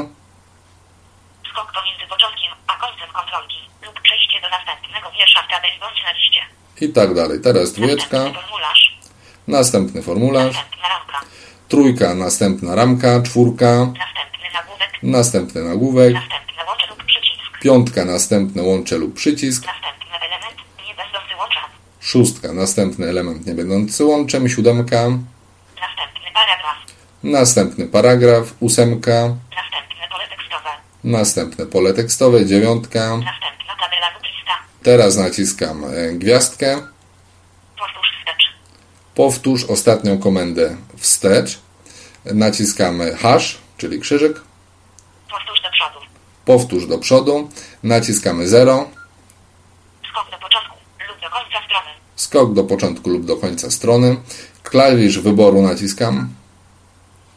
Skok 1.52 1.72
początkiem 2.10 2.52
a 2.68 2.74
końcem 2.86 3.10
kontrolki 3.14 3.58
lub 3.86 4.02
przejście 4.02 4.41
do 4.41 4.41
następnego 4.52 5.12
wiersza 5.20 5.42
w 5.44 5.48
tabeli 5.52 5.80
bądź 5.80 6.04
na 6.06 6.12
liście. 6.12 6.42
i 6.82 6.90
tak 6.90 7.14
dalej. 7.14 7.40
Teraz 7.44 7.74
dwójeczka, 7.74 8.18
Następny 8.18 8.42
formularz. 8.42 8.98
następny 9.48 10.02
formularz, 10.02 10.56
Następna 10.56 10.90
ramka. 10.90 11.20
trójka, 11.70 12.14
następna 12.16 12.76
ramka, 12.76 13.22
czwórka, 13.22 13.68
Następny 13.76 14.48
nagłówek. 14.54 14.92
następny 15.04 15.64
nagłówek, 15.64 16.14
Następne 16.14 16.64
łącze 16.68 16.88
lub 16.88 17.04
przycisk. 17.04 17.60
piątka, 17.62 18.06
następny 18.06 18.62
łącze 18.64 18.98
lub 18.98 19.14
przycisk, 19.16 19.66
Następny 19.66 20.16
element 20.28 20.58
nie 20.88 20.94
będący 20.96 21.36
łączem. 21.38 21.64
szóstka, 22.00 22.54
następny 22.54 23.08
element 23.10 23.46
nie 23.48 23.54
będący 23.54 24.06
łączem, 24.06 24.50
siódemka, 24.50 24.98
Następny 25.82 26.32
paragraf. 26.34 26.78
następny 27.24 27.86
paragraf, 27.88 28.46
ósemka, 28.60 29.12
Następne 29.56 30.08
pole 30.12 30.28
tekstowe. 30.28 30.70
następne 31.04 31.66
pole 31.66 31.94
tekstowe, 31.94 32.46
dziewiątka. 32.46 33.00
Następna 33.00 33.74
tabela. 33.80 34.08
Teraz 34.84 35.16
naciskam 35.18 35.84
e, 35.86 36.12
gwiazdkę, 36.14 36.82
Powtórz 37.78 38.08
wstecz. 38.20 38.44
powtórz 39.16 39.64
ostatnią 39.66 40.20
komendę 40.20 40.76
wstecz, 40.98 41.60
naciskamy 42.26 43.16
hash, 43.16 43.58
czyli 43.78 44.00
krzyżyk, 44.00 44.42
Powtórz 45.30 45.62
do 45.62 45.70
przodu. 45.72 46.00
powtórz 46.46 46.88
do 46.88 46.98
przodu, 46.98 47.50
naciskamy 47.84 48.48
0, 48.48 48.90
Skok 50.10 50.30
do 50.32 50.38
początku 50.40 50.76
lub 51.10 51.20
do 51.22 51.30
końca 51.30 51.60
strony. 51.66 51.90
skok 52.16 52.54
do 52.54 52.64
początku 52.64 53.10
lub 53.10 53.26
do 53.26 53.36
końca 53.38 53.72
strony, 53.72 54.18
klawisz 54.64 55.20
wyboru 55.20 55.62
naciskam, 55.62 56.30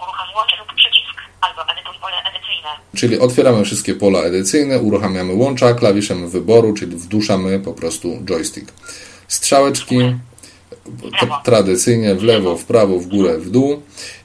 Uruchom 0.02 0.26
łącze 0.36 0.56
lub 0.56 0.68
przycisk 0.74 1.16
albo 1.40 1.62
edytuj 1.72 1.94
pole 2.00 2.16
edycyjne. 2.22 2.68
Czyli 2.94 3.18
otwieramy 3.18 3.64
wszystkie 3.64 3.94
pola 3.94 4.18
edycyjne, 4.18 4.78
uruchamiamy 4.78 5.34
łącza, 5.34 5.74
klawiszem 5.74 6.28
wyboru, 6.28 6.72
czyli 6.72 6.96
wduszamy 6.96 7.60
po 7.60 7.72
prostu 7.72 8.18
joystick. 8.24 8.72
Strzałeczki 9.28 9.96
tradycyjnie 11.44 12.14
w 12.14 12.22
lewo, 12.22 12.56
w 12.56 12.64
prawo, 12.64 12.98
w 12.98 13.06
górę, 13.06 13.38
w 13.38 13.50
dół 13.50 13.82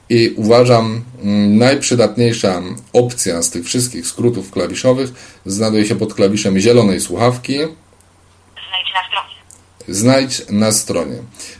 i 0.08 0.34
uważam 0.36 1.02
mm, 1.22 1.58
najprzydatniejsza 1.58 2.62
opcja 2.92 3.42
z 3.42 3.50
tych 3.50 3.64
wszystkich 3.64 4.06
skrótów 4.06 4.50
klawiszowych 4.50 5.10
znajduje 5.46 5.86
się 5.86 5.96
pod 5.96 6.14
klawiszem 6.14 6.58
zielonej 6.58 7.00
słuchawki, 7.00 7.58
Znajdź 8.70 8.92
na 8.94 9.02
stronie. 9.08 9.34
Znajdź 9.88 10.42
na 10.50 10.72
stronie. 10.72 11.16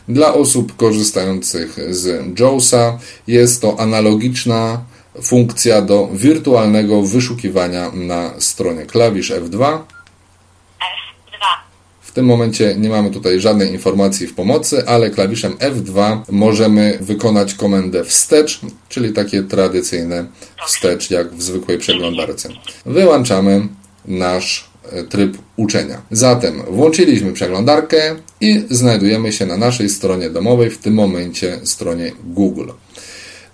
Dla 0.07 0.33
osób 0.33 0.75
korzystających 0.75 1.77
z 1.89 2.39
JAWSa 2.39 2.99
jest 3.27 3.61
to 3.61 3.79
analogiczna 3.79 4.83
funkcja 5.23 5.81
do 5.81 6.09
wirtualnego 6.13 7.01
wyszukiwania 7.01 7.91
na 7.93 8.33
stronie. 8.39 8.85
Klawisz 8.85 9.31
F2. 9.31 9.79
F2. 10.79 11.43
W 12.01 12.11
tym 12.11 12.25
momencie 12.25 12.75
nie 12.77 12.89
mamy 12.89 13.11
tutaj 13.11 13.39
żadnej 13.39 13.71
informacji 13.71 14.27
w 14.27 14.35
pomocy, 14.35 14.87
ale 14.87 15.09
klawiszem 15.09 15.53
F2 15.53 16.17
możemy 16.29 16.97
wykonać 17.01 17.53
komendę 17.53 18.03
wstecz, 18.03 18.59
czyli 18.89 19.13
takie 19.13 19.43
tradycyjne 19.43 20.25
wstecz 20.67 21.11
jak 21.11 21.35
w 21.35 21.41
zwykłej 21.41 21.77
przeglądarce. 21.77 22.49
Wyłączamy 22.85 23.67
nasz 24.05 24.69
e, 24.91 25.03
tryb 25.03 25.37
uczenia. 25.57 26.01
Zatem 26.11 26.63
włączyliśmy 26.69 27.33
przeglądarkę 27.33 28.15
i 28.41 28.63
znajdujemy 28.69 29.33
się 29.33 29.45
na 29.45 29.57
naszej 29.57 29.89
stronie 29.89 30.29
domowej, 30.29 30.69
w 30.69 30.77
tym 30.77 30.93
momencie 30.93 31.59
stronie 31.63 32.11
Google. 32.23 32.69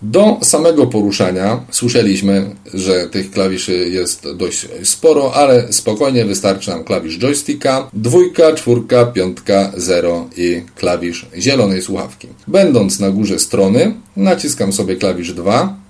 Do 0.01 0.38
samego 0.44 0.88
poruszania 0.88 1.60
słyszeliśmy, 1.72 2.56
że 2.74 3.10
tych 3.10 3.32
klawiszy 3.32 3.89
jest 3.89 4.27
dość 4.36 4.68
sporo, 4.84 5.34
ale 5.34 5.74
spokojnie 5.74 6.25
wystarczy 6.25 6.70
nam 6.70 6.84
klawisz 6.84 7.18
joysticka, 7.18 7.89
dwójka, 7.94 8.54
czwórka, 8.54 9.06
piątka, 9.06 9.72
zero 9.77 10.30
i 10.38 10.62
klawisz 10.75 11.25
zielonej 11.38 11.82
słuchawki. 11.82 12.27
Będąc 12.48 13.00
na 13.00 13.10
górze 13.10 13.39
strony, 13.39 13.96
naciskam 14.16 14.74
sobie 14.74 14.96
klawisz 14.96 15.34
2 15.34 15.88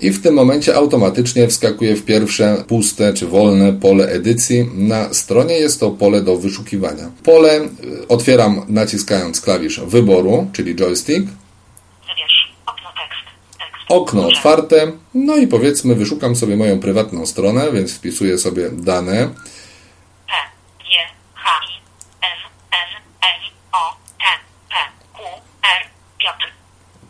i 0.00 0.10
w 0.10 0.22
tym 0.22 0.34
momencie 0.34 0.74
automatycznie 0.74 1.48
wskakuje 1.48 1.96
w 1.96 2.04
pierwsze 2.04 2.64
puste 2.66 3.14
czy 3.14 3.26
wolne 3.26 3.72
pole 3.72 4.08
edycji. 4.08 4.70
Na 4.74 5.14
stronie 5.14 5.54
jest 5.54 5.80
to 5.80 5.90
pole 5.90 6.20
do 6.20 6.36
wyszukiwania. 6.36 7.10
Pole 7.22 7.60
y, 7.60 7.68
otwieram 8.08 8.66
naciskając 8.68 9.40
klawisz 9.40 9.80
wyboru, 9.80 10.46
czyli 10.52 10.74
joystick. 10.74 11.26
Wybierz. 12.08 12.54
Okno 12.66 12.88
tekst. 13.00 13.24
Tekst. 13.58 13.77
Okno 13.88 14.26
otwarte. 14.26 14.92
No 15.14 15.36
i 15.36 15.46
powiedzmy, 15.46 15.94
wyszukam 15.94 16.36
sobie 16.36 16.56
moją 16.56 16.80
prywatną 16.80 17.26
stronę, 17.26 17.72
więc 17.72 17.94
wpisuję 17.94 18.38
sobie 18.38 18.70
dane. 18.72 19.28
P, 20.26 20.32
G, 20.78 20.84
H, 21.34 21.50
I, 21.64 21.80
N, 22.20 22.38
N, 22.70 23.02
N, 23.20 23.40
O, 23.72 23.96
T, 24.18 24.24
P, 24.70 24.74
Q, 25.16 25.24
R, 25.62 25.82
Piotr. 26.18 26.52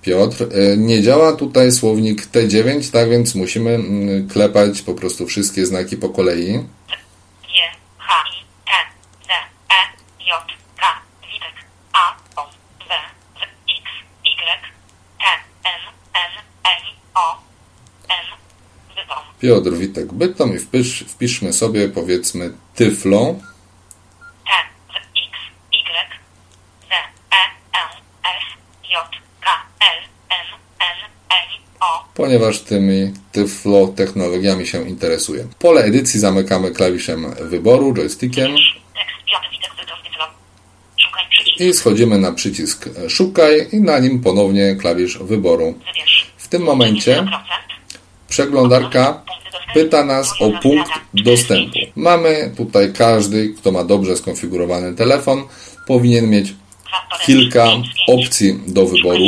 Piotr. 0.03 0.57
Y, 0.59 0.77
Nie 0.77 1.03
działa 1.03 1.33
tutaj 1.33 1.73
słownik 1.73 2.27
T9, 2.27 2.93
tak 2.93 3.11
więc 3.11 3.35
musimy 3.35 3.71
mm, 3.75 4.29
klepać 4.29 4.83
po 4.83 4.95
prostu 4.95 5.27
wszystkie 5.27 5.67
znaki 5.67 5.97
po 5.97 6.09
kolei. 6.09 6.47
G, 6.47 7.55
H, 7.99 8.15
I, 8.29 8.45
T, 8.67 8.71
Z, 9.25 9.29
E, 9.71 9.81
J, 10.27 10.43
K, 10.77 10.83
Witek, 11.23 11.55
A, 11.93 12.17
O, 12.37 12.45
W, 12.79 12.91
W, 13.35 13.43
X, 13.79 13.87
Y, 14.25 14.63
T, 15.19 15.25
N, 15.65 15.81
N, 16.15 16.33
N, 16.65 16.83
O, 17.15 17.43
N, 18.09 18.27
Bytom. 18.97 19.28
Piotr 19.41 19.71
Witek 19.71 20.13
Bytom 20.13 20.57
i 20.57 20.59
wpisz, 20.59 21.05
wpiszmy 21.09 21.53
sobie 21.53 21.89
powiedzmy 21.89 22.53
Tyflo. 22.75 23.35
T, 24.47 24.51
X, 24.91 25.39
Y, 25.73 26.11
Z, 26.89 26.93
E, 26.93 27.41
N, 27.73 27.91
S, 28.25 28.45
J, 28.91 28.95
K, 29.41 29.51
L, 29.81 29.99
N, 30.31 30.47
N, 30.81 31.11
N, 31.31 31.63
O, 31.81 32.05
ponieważ 32.15 32.61
tymi 32.61 33.13
Tyflo 33.33 33.87
technologiami 33.87 34.67
się 34.67 34.89
interesuję. 34.89 35.47
Pole 35.59 35.85
edycji 35.85 36.21
zamykamy 36.21 36.71
klawiszem 36.71 37.35
wyboru, 37.41 37.95
joystickiem 37.95 38.57
i 41.59 41.75
schodzimy 41.75 42.19
na 42.19 42.33
przycisk 42.33 42.89
Szukaj 43.09 43.69
i 43.73 43.81
na 43.81 43.99
nim 43.99 44.21
ponownie 44.21 44.77
klawisz 44.77 45.19
wyboru. 45.19 45.75
W 46.37 46.49
tym 46.49 46.63
momencie 46.63 47.17
0%. 47.17 47.29
przeglądarka 48.29 49.23
pyta 49.75 50.05
nas 50.05 50.33
o 50.41 50.51
punkt 50.63 50.91
dostępu. 51.15 51.79
Mamy 51.97 52.53
tutaj 52.57 52.93
każdy, 52.93 53.49
kto 53.49 53.73
ma 53.73 53.85
dobrze 53.85 54.17
skonfigurowany 54.17 54.95
telefon, 54.95 55.45
powinien 55.87 56.31
mieć 56.31 56.55
kilka 57.27 57.67
opcji 58.09 58.61
do 58.67 58.87
wyboru. 58.87 59.25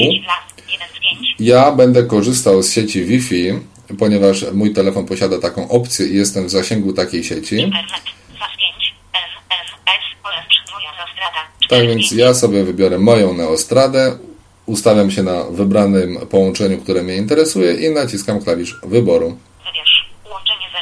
Ja 1.38 1.72
będę 1.72 2.02
korzystał 2.02 2.62
z 2.62 2.72
sieci 2.72 3.04
Wi-Fi, 3.04 3.52
ponieważ 3.98 4.44
mój 4.52 4.72
telefon 4.72 5.06
posiada 5.06 5.38
taką 5.38 5.68
opcję 5.68 6.06
i 6.06 6.16
jestem 6.16 6.46
w 6.46 6.50
zasięgu 6.50 6.92
takiej 6.92 7.24
sieci. 7.24 7.56
Internet. 7.56 7.90
SAS 8.38 8.50
5. 8.56 8.94
MMS. 9.12 10.02
Orange. 10.22 10.56
Moja 10.72 10.90
zastrada. 11.06 11.40
Tak 11.68 11.86
więc 11.86 12.12
ja 12.12 12.34
sobie 12.34 12.64
wybiorę 12.64 12.98
moją 12.98 13.34
Neostradę, 13.34 14.18
ustawiam 14.66 15.10
się 15.10 15.22
na 15.22 15.44
wybranym 15.44 16.26
połączeniu, 16.30 16.78
które 16.78 17.02
mnie 17.02 17.16
interesuje 17.16 17.74
i 17.74 17.90
naciskam 17.90 18.42
klawisz 18.42 18.76
wyboru. 18.82 19.38
Wybierz. 19.66 20.10
Łączenie 20.30 20.66
0%. 20.66 20.72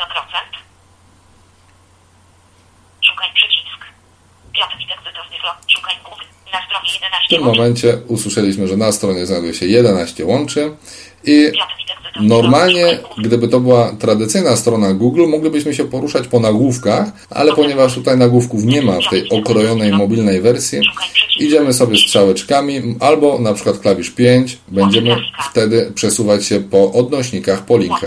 Szukaj 3.00 3.28
przycisk. 3.34 3.80
Piotr 4.54 4.78
Witek 4.78 4.98
Wytowny 5.04 5.36
Vlog. 5.42 5.56
Szukaj 5.68 5.96
Google. 6.04 6.24
Na 6.52 6.60
stronie 6.66 6.92
11. 6.94 7.17
W 7.28 7.30
tym 7.30 7.44
momencie 7.44 7.98
usłyszeliśmy, 8.06 8.68
że 8.68 8.76
na 8.76 8.92
stronie 8.92 9.26
znajduje 9.26 9.54
się 9.54 9.66
11 9.66 10.24
łączy 10.24 10.70
i 11.24 11.52
Normalnie, 12.20 12.98
gdyby 13.18 13.48
to 13.48 13.60
była 13.60 13.92
tradycyjna 13.92 14.56
strona 14.56 14.94
Google, 14.94 15.26
moglibyśmy 15.28 15.74
się 15.74 15.84
poruszać 15.84 16.28
po 16.28 16.40
nagłówkach, 16.40 17.08
ale 17.30 17.52
ponieważ 17.52 17.94
tutaj 17.94 18.18
nagłówków 18.18 18.64
nie 18.64 18.82
ma 18.82 18.92
w 18.92 19.10
tej 19.10 19.30
okrojonej 19.30 19.92
mobilnej 19.92 20.40
wersji, 20.40 20.80
idziemy 21.38 21.72
sobie 21.72 21.98
strzałeczkami 21.98 22.96
albo 23.00 23.38
na 23.38 23.54
przykład 23.54 23.78
klawisz 23.78 24.10
5, 24.10 24.58
będziemy 24.68 25.16
wtedy 25.50 25.92
przesuwać 25.94 26.46
się 26.46 26.60
po 26.60 26.92
odnośnikach, 26.92 27.64
po 27.64 27.78
linkach. 27.78 28.02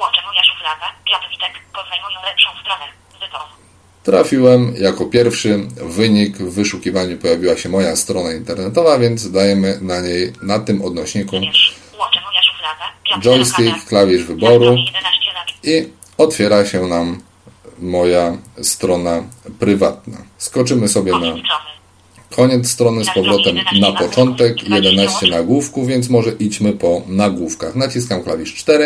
Łącze 0.00 0.20
moja 0.26 0.44
szuflada. 0.44 0.86
Piotr 1.06 1.30
Witek. 1.30 1.52
Lepszą 2.26 2.50
stronę. 2.60 2.97
Trafiłem 4.08 4.74
jako 4.80 5.06
pierwszy 5.06 5.66
wynik 5.76 6.36
w 6.36 6.54
wyszukiwaniu 6.54 7.18
pojawiła 7.18 7.56
się 7.56 7.68
moja 7.68 7.96
strona 7.96 8.32
internetowa, 8.32 8.98
więc 8.98 9.30
dajemy 9.30 9.78
na 9.82 10.00
niej, 10.00 10.32
na 10.42 10.58
tym 10.58 10.82
odnośniku 10.82 11.36
joystick, 13.20 13.88
klawisz 13.88 14.24
wyboru 14.24 14.64
stronie 14.64 14.84
11 14.84 15.02
lat. 15.34 15.48
i 15.64 15.88
otwiera 16.18 16.66
się 16.66 16.86
nam 16.86 17.20
moja 17.78 18.36
strona 18.62 19.22
prywatna. 19.58 20.16
Skoczymy 20.38 20.88
sobie 20.88 21.12
na 21.12 21.34
Koniec 22.36 22.70
strony. 22.70 23.04
z 23.04 23.14
powrotem 23.14 23.56
na 23.80 23.92
początek, 23.92 24.68
11 24.68 25.26
nagłówków, 25.26 25.88
więc 25.88 26.08
może 26.08 26.30
idźmy 26.30 26.72
po 26.72 27.02
nagłówkach. 27.06 27.74
Naciskam 27.74 28.22
klawisz 28.22 28.54
4, 28.54 28.84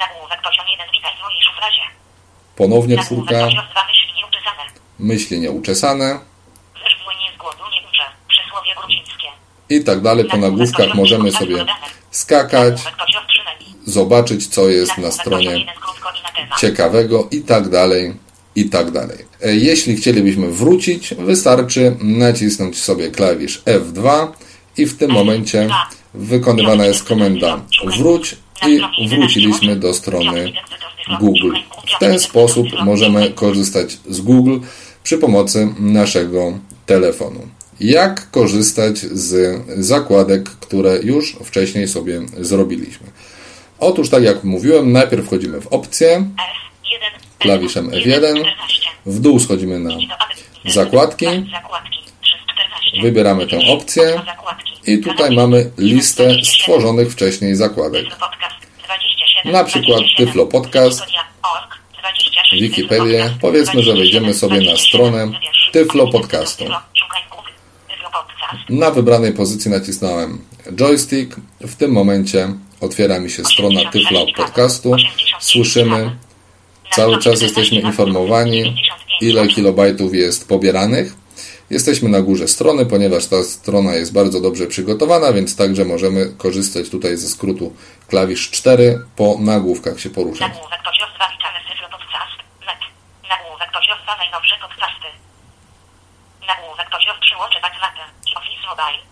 Nagłówek 0.00 0.42
poziom 0.44 0.64
1. 0.70 0.86
Witaj 0.92 1.12
w 1.18 1.22
mojej 1.22 1.42
szufladzie. 1.42 1.82
ponownie 2.56 2.98
czwórka, 2.98 3.44
poziom 3.44 3.64
2. 3.72 3.90
Myśli 5.00 5.40
nieuczesane. 5.40 6.18
i 9.70 9.84
tak 9.84 10.00
dalej. 10.00 10.24
Po 10.24 10.36
nagłówkach 10.36 10.94
możemy 10.94 11.32
sobie 11.32 11.64
skakać, 12.10 12.84
Nagłówek 12.84 12.96
poziom 13.06 13.22
3. 13.28 13.38
menu. 13.44 13.74
zobaczyć 13.92 14.46
co 14.46 14.68
jest 14.68 14.98
na 14.98 15.10
stronie 15.10 15.44
poziom 15.46 15.58
1. 15.60 15.74
Krótko 15.80 16.08
i 16.18 16.22
na 16.22 16.28
temat. 16.28 16.60
ciekawego 16.60 17.28
i 17.30 17.40
tak 17.40 17.68
dalej, 17.68 18.14
i 18.56 18.64
tak 18.64 18.90
dalej. 18.90 19.18
E, 19.42 19.56
Jeśli 19.56 19.96
chcielibyśmy 19.96 20.50
wrócić, 20.50 21.14
wystarczy 21.14 21.96
nacisnąć 22.00 22.78
sobie 22.82 23.10
klawisz 23.10 23.62
F2 23.64 24.28
i 24.76 24.86
w 24.86 24.96
tym 24.98 25.10
momencie 25.10 25.68
wykonywana 26.14 26.86
jest 26.86 27.04
komenda 27.04 27.60
wróć 27.98 28.36
i 28.66 28.80
wróciliśmy 29.08 29.76
do 29.76 29.94
strony 29.94 30.52
Google. 31.20 31.52
W 31.96 31.98
ten 31.98 32.20
sposób 32.20 32.66
możemy 32.84 33.30
korzystać 33.30 33.98
z 34.08 34.20
Google 34.20 34.58
przy 35.10 35.18
pomocy 35.18 35.68
naszego 35.78 36.58
telefonu. 36.86 37.48
Jak 37.80 38.30
korzystać 38.30 38.98
z 38.98 39.62
zakładek, 39.78 40.42
które 40.42 40.98
już 41.02 41.36
wcześniej 41.44 41.88
sobie 41.88 42.20
zrobiliśmy? 42.38 43.06
Otóż, 43.78 44.10
tak 44.10 44.22
jak 44.22 44.44
mówiłem, 44.44 44.92
najpierw 44.92 45.26
wchodzimy 45.26 45.60
w 45.60 45.66
opcje, 45.66 46.18
F1. 46.18 46.22
klawiszem 47.38 47.90
F1. 47.90 48.44
W 49.06 49.20
dół 49.20 49.40
schodzimy 49.40 49.78
na 49.78 49.90
zakładki. 50.68 51.26
Zakładki. 51.52 51.98
314. 52.22 53.02
Wybieramy 53.02 53.46
tę 53.46 53.58
opcję 53.72 54.22
i 54.86 54.98
tutaj 54.98 55.36
mamy 55.36 55.70
listę 55.78 56.30
stworzonych 56.44 57.12
wcześniej 57.12 57.56
zakładek. 57.56 58.04
Tyflo 58.04 58.18
Podcast 58.28 58.54
27, 58.84 59.52
Na 59.52 59.64
przykład 59.64 59.98
27, 59.98 60.26
Tyflo 60.26 60.46
Podcast, 60.46 61.00
Wikipedia, 61.00 61.22
org, 61.42 61.69
26, 61.69 61.69
Wikipedię. 62.52 63.30
Powiedzmy, 63.40 63.82
że 63.82 63.92
27, 63.92 63.98
wejdziemy 63.98 64.34
sobie 64.34 64.56
na 64.56 64.62
27, 64.62 64.88
stronę. 64.88 65.40
Tyflo 65.72 66.08
Podcastu. 66.08 66.64
Na 68.68 68.90
wybranej 68.90 69.32
pozycji 69.32 69.70
nacisnąłem 69.70 70.44
joystick. 70.74 71.36
W 71.60 71.76
tym 71.76 71.90
momencie 71.92 72.48
otwiera 72.80 73.20
mi 73.20 73.30
się 73.30 73.44
strona 73.44 73.90
Tyflo 73.90 74.26
Podcastu. 74.36 74.96
Słyszymy, 75.40 76.16
cały 76.92 77.18
czas 77.18 77.42
jesteśmy 77.42 77.80
informowani, 77.80 78.76
ile 79.20 79.48
kilobajtów 79.48 80.14
jest 80.14 80.48
pobieranych. 80.48 81.14
Jesteśmy 81.70 82.08
na 82.08 82.22
górze 82.22 82.48
strony, 82.48 82.86
ponieważ 82.86 83.26
ta 83.26 83.42
strona 83.44 83.94
jest 83.94 84.12
bardzo 84.12 84.40
dobrze 84.40 84.66
przygotowana, 84.66 85.32
więc 85.32 85.56
także 85.56 85.84
możemy 85.84 86.32
korzystać 86.38 86.88
tutaj 86.88 87.16
ze 87.16 87.28
skrótu 87.28 87.72
klawisz 88.08 88.50
4 88.50 89.00
po 89.16 89.36
nagłówkach 89.40 90.00
się 90.00 90.10
poruszać. 90.10 90.40
Nagłówek 90.40 90.80
poziom 90.84 91.08
2 91.16 91.26
witamy 91.36 91.58
z 91.64 91.68
Tyflo 91.70 91.88
Podcast. 91.88 92.36
Net. 92.66 92.78
Nagłówek 93.80 93.96
poziom 93.96 94.04
2 94.04 94.16
najnowsze 94.16 94.56
podcasty. 94.62 95.08
Nagłówek 96.48 96.90
poziom 96.90 97.16
3 97.20 97.36
łoczy 97.36 97.58
Backmapy 97.62 98.00
i 98.28 98.34
Office 98.38 98.64
Mobile. 98.70 99.02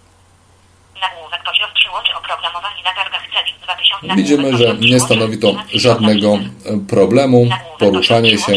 Nagłówek 1.04 1.42
poziom 1.44 1.70
3 1.74 1.90
łoczy 1.90 2.12
oprogramowanie 2.18 2.82
na 2.84 2.92
targach 2.94 3.24
CEDIC 3.32 3.56
2000. 3.62 4.16
Widzimy, 4.16 4.56
że 4.56 4.74
nie 4.92 5.00
stanowi 5.00 5.38
to 5.38 5.48
żadnego 5.74 6.28
e, 6.34 6.40
problemu 6.88 7.48
poruszanie 7.78 8.38
się 8.38 8.52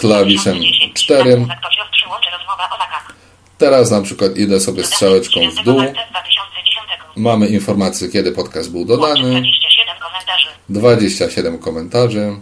klawiszem 0.00 0.56
4. 0.94 1.30
Nagłówek 1.30 1.60
poziom 1.60 1.86
3 1.92 2.08
łoczy 2.08 2.30
rozmowa 2.30 2.64
o 2.74 2.78
lakach. 2.78 3.12
Teraz 3.58 3.90
na 3.90 4.02
przykład 4.02 4.36
idę 4.36 4.60
sobie 4.60 4.84
strzałeczką 4.84 5.40
w 5.50 5.64
dół. 5.64 5.80
2010. 5.80 6.88
Mamy 7.16 7.46
informację, 7.46 8.08
kiedy 8.08 8.32
podcast 8.32 8.72
był 8.72 8.84
dodany. 8.84 9.42
27 9.42 9.96
komentarzy. 10.00 10.48
27 10.68 11.58
komentarzy. 11.58 12.40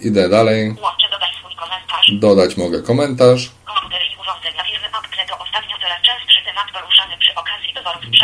Idę 0.00 0.28
dalej. 0.28 0.68
Łączę 0.68 1.06
dodaj 1.12 1.30
swój 1.38 1.54
komentarz. 1.56 1.97
Dodać 2.12 2.56
mogę 2.56 2.82
komentarz. 2.82 3.50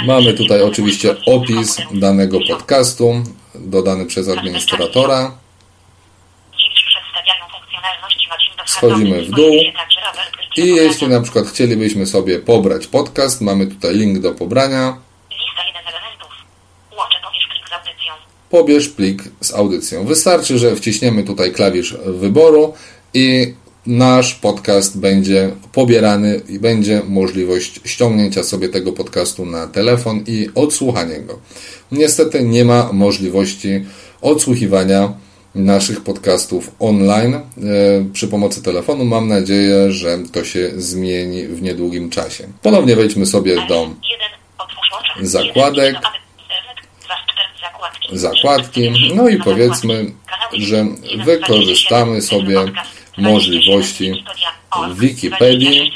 Mamy 0.07 0.35
tutaj 0.35 0.63
oczywiście 0.63 1.17
opis 1.27 1.77
danego 1.93 2.39
podcastu, 2.49 3.23
dodany 3.55 4.07
przez 4.07 4.29
administratora. 4.29 5.33
Schodzimy 8.67 9.23
w 9.23 9.31
dół. 9.31 9.55
I 10.57 10.67
jeśli 10.69 11.09
na 11.09 11.21
przykład 11.21 11.47
chcielibyśmy 11.47 12.07
sobie 12.07 12.39
pobrać 12.39 12.87
podcast, 12.87 13.41
mamy 13.41 13.67
tutaj 13.67 13.95
link 13.95 14.19
do 14.19 14.33
pobrania. 14.33 14.97
Lista 15.31 15.65
1 15.67 15.83
elementów. 15.87 16.29
Łączę 16.97 17.17
pobierz 17.23 17.49
klik 17.49 17.69
z 17.69 17.73
audycją. 17.73 18.13
Pobierz 18.51 18.89
plik 18.89 19.23
z 19.41 19.55
audycją. 19.55 20.05
Wystarczy, 20.05 20.59
że 20.59 20.77
wciśniemy 20.77 21.25
tutaj 21.25 21.53
klawisz 21.53 21.95
wyboru 22.07 22.75
i 23.15 23.55
nasz 23.87 24.35
podcast 24.35 24.99
będzie 24.99 25.51
pobierany 25.73 26.41
i 26.49 26.59
będzie 26.59 27.03
możliwość 27.09 27.81
ściągnięcia 27.85 28.43
sobie 28.43 28.69
tego 28.69 28.93
podcastu 28.93 29.47
na 29.47 29.67
telefon 29.67 30.25
i 30.27 30.49
odsłuchania 30.55 31.21
go. 31.21 31.39
Niestety 31.93 32.43
nie 32.43 32.65
ma 32.65 32.93
możliwości 32.93 33.85
odsłuchiwania 34.23 35.13
naszych 35.55 36.01
podcastów 36.01 36.71
online 36.79 37.35
e, 37.35 37.41
przy 38.13 38.29
pomocy 38.29 38.63
telefonu. 38.63 39.05
Mam 39.05 39.29
nadzieję, 39.29 39.93
że 39.93 40.19
to 40.33 40.45
się 40.45 40.71
zmieni 40.77 41.47
w 41.47 41.63
niedługim 41.63 42.11
czasie. 42.11 42.45
Ponownie 42.63 42.97
wejdźmy 42.97 43.27
sobie 43.27 43.57
do 43.69 43.85
F1. 43.85 43.91
Otwórz 44.59 44.93
łącze. 44.93 45.27
Zakładek. 45.27 45.97
Zakładki. 48.13 48.93
No 49.15 49.29
i 49.29 49.39
powiedzmy, 49.39 50.13
że 50.53 50.87
wykorzystamy 51.25 52.23
sobie 52.23 52.65
możliwości 53.17 54.25
Wikipedii 54.95 55.93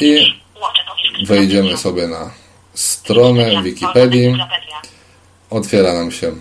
i 0.00 0.36
wejdziemy 1.26 1.76
sobie 1.76 2.06
na 2.08 2.30
stronę 2.74 3.62
Wikipedii. 3.62 4.36
Otwiera 5.50 5.92
nam 5.92 6.12
się 6.12 6.32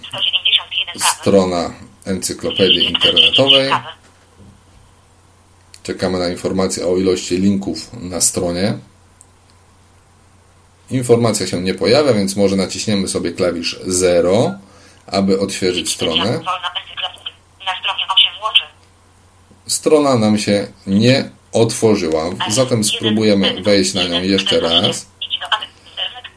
strona 0.97 1.73
encyklopedii 2.05 2.85
internetowej. 2.85 3.71
Czekamy 5.83 6.19
na 6.19 6.29
informację 6.29 6.87
o 6.87 6.97
ilości 6.97 7.37
linków 7.37 7.93
na 7.93 8.21
stronie. 8.21 8.77
Informacja 10.91 11.47
się 11.47 11.61
nie 11.61 11.73
pojawia, 11.73 12.13
więc 12.13 12.35
może 12.35 12.55
naciśniemy 12.55 13.07
sobie 13.07 13.31
klawisz 13.31 13.79
0, 13.85 14.51
aby 15.07 15.39
odświeżyć 15.39 15.93
stronę. 15.93 16.25
Wolna 16.25 16.71
encyklopedia. 16.81 17.33
Na 17.65 17.79
stronie 17.79 18.03
8 18.15 18.41
łączy. 18.41 18.61
Strona 19.69 20.15
nam 20.15 20.37
się 20.37 20.67
nie 20.87 21.29
otworzyła, 21.51 22.23
zatem 22.49 22.83
spróbujemy 22.83 23.61
wejść 23.63 23.93
na 23.93 24.03
nią 24.03 24.21
jeszcze 24.21 24.59
raz. 24.59 25.09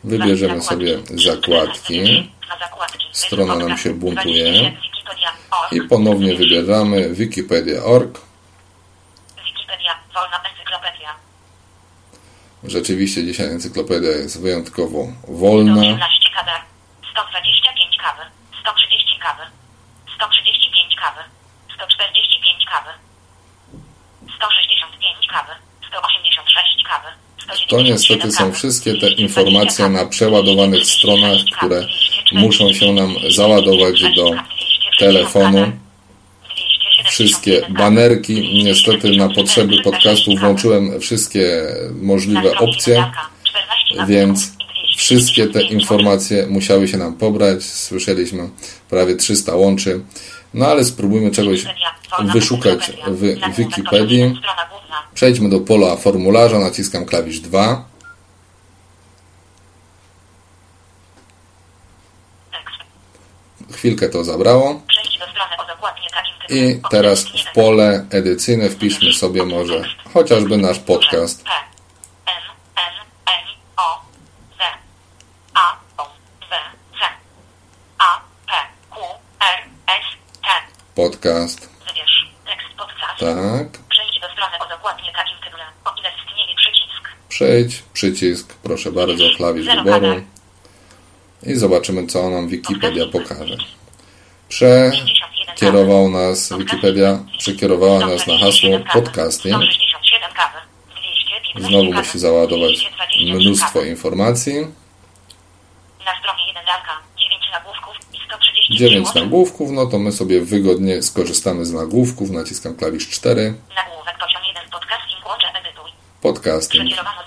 Wybierzemy 0.05 0.63
sobie 0.63 0.99
zakładki. 1.15 2.31
Strona 3.13 3.57
nam 3.57 3.79
się 3.79 3.95
buntuje. 3.95 4.73
I 5.73 5.81
ponownie 5.81 6.37
wybieramy 6.37 7.15
wikipedia.org. 7.15 8.21
Wikipedia, 9.47 9.95
wolna 10.15 10.41
encyklopedia. 10.51 11.11
Rzeczywiście 12.65 13.25
dzisiaj 13.25 13.47
encyklopedia 13.47 14.11
jest 14.11 14.41
wyjątkowo 14.41 15.07
wolna. 15.29 15.75
118 15.75 16.31
kawer. 16.37 16.61
125 17.13 17.97
kawer. 17.97 18.27
130 18.61 19.02
To 27.73 27.83
niestety 27.83 28.33
są 28.33 28.53
wszystkie 28.53 28.95
te 28.95 29.11
informacje 29.11 29.89
na 29.89 30.07
przeładowanych 30.07 30.85
stronach, 30.87 31.39
które 31.57 31.87
muszą 32.33 32.73
się 32.73 32.93
nam 32.93 33.15
załadować 33.37 34.03
do 34.17 34.31
telefonu. 34.99 35.73
Wszystkie 37.05 37.63
banerki, 37.79 38.63
niestety 38.65 39.17
na 39.17 39.29
potrzeby 39.29 39.83
podcastu 39.85 40.37
włączyłem 40.37 41.01
wszystkie 41.01 41.63
możliwe 42.01 42.59
opcje, 42.59 43.05
więc 44.09 44.53
wszystkie 44.97 45.47
te 45.47 45.63
informacje 45.63 46.47
musiały 46.47 46.89
się 46.89 46.97
nam 46.97 47.17
pobrać. 47.17 47.65
Słyszeliśmy 47.65 48.49
prawie 48.91 49.17
300 49.17 49.57
łączy. 49.57 50.01
No 50.55 50.67
ale 50.67 50.85
spróbujmy 50.85 51.31
czegoś 51.31 51.65
wyszukać 52.33 52.93
w 53.07 53.57
Wikipedii. 53.57 54.35
Przejdźmy 55.15 55.49
do 55.49 55.61
pola 55.61 55.97
formularza, 55.97 56.59
naciskam 56.59 57.05
klawisz 57.05 57.41
2. 57.41 57.85
Chwilkę 63.73 64.09
to 64.09 64.25
zabrało. 64.25 64.81
I 66.49 66.81
teraz 66.91 67.25
w 67.25 67.55
pole 67.55 68.07
edycyjne 68.11 68.71
wpiszmy 68.71 69.13
sobie 69.13 69.45
może 69.45 69.85
chociażby 70.15 70.57
nasz 70.57 70.79
podcast. 70.79 71.45
Podcast. 80.95 81.69
Tak. 83.19 83.69
Przejdź 83.89 84.21
do 84.21 84.29
strony 84.33 84.57
o 84.61 84.69
dokładnie 84.83 85.13
takim 85.13 85.37
tytule. 85.45 85.65
O 85.85 85.91
ile 86.01 86.11
istnieje 86.19 86.55
przycisk. 86.57 87.09
Przejdź, 87.29 87.83
przycisk, 87.93 88.55
proszę 88.63 88.93
bardzo, 88.93 89.25
klawisz 89.37 89.67
wyboru. 89.67 90.23
I 91.43 91.55
zobaczymy, 91.55 92.07
co 92.07 92.31
nam 92.31 92.49
Wikipedia 92.49 93.07
pokaże. 93.07 93.57
Przekierował 94.49 96.11
nas, 96.11 96.53
Wikipedia 96.59 97.19
przekierowała 97.39 98.07
nas 98.07 98.27
na 98.27 98.39
hasło 98.39 98.71
podcasting. 98.93 99.55
167 99.55 100.33
kawy. 100.33 100.59
215 101.57 101.69
Znowu 101.69 101.93
musi 101.93 102.19
załadować 102.19 102.73
223 102.79 103.35
mnóstwo 103.35 103.83
informacji. 103.83 104.55
Na 106.07 106.13
stronie 106.21 106.47
1 106.49 106.65
dalka. 106.67 106.93
9 107.19 107.43
nagłówków 107.53 107.95
i 108.15 108.19
130 108.27 108.77
9 108.77 109.07
łączy. 109.07 109.21
nagłówków, 109.21 109.71
no 109.71 109.87
to 109.87 109.99
my 109.99 110.13
sobie 110.13 110.41
wygodnie 110.41 111.03
skorzystamy 111.03 111.65
z 111.65 111.73
nagłówków. 111.73 112.31
Naciskam 112.31 112.77
klawisz 112.77 113.09
4. 113.09 113.55
Nagłówek 113.77 114.17
poziom 114.19 114.43
1 114.49 114.71
podcasting 114.71 115.27
łącze 115.27 115.47
edytuj. 115.61 115.91
Podcasting. 116.23 116.85
Przekierowano 116.85 117.23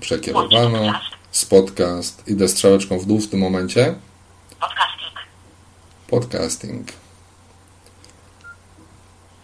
Przekierowano. 0.00 1.00
Z 1.30 1.44
podcast. 1.44 2.28
Idę 2.28 2.48
strzałeczką 2.48 2.98
w 2.98 3.06
dół 3.06 3.20
w 3.20 3.30
tym 3.30 3.40
momencie. 3.40 3.94
podcasting. 4.60 5.18
Podcasting. 6.10 6.88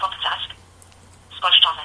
Podcast. 0.01 0.49
Spolszczone. 1.38 1.83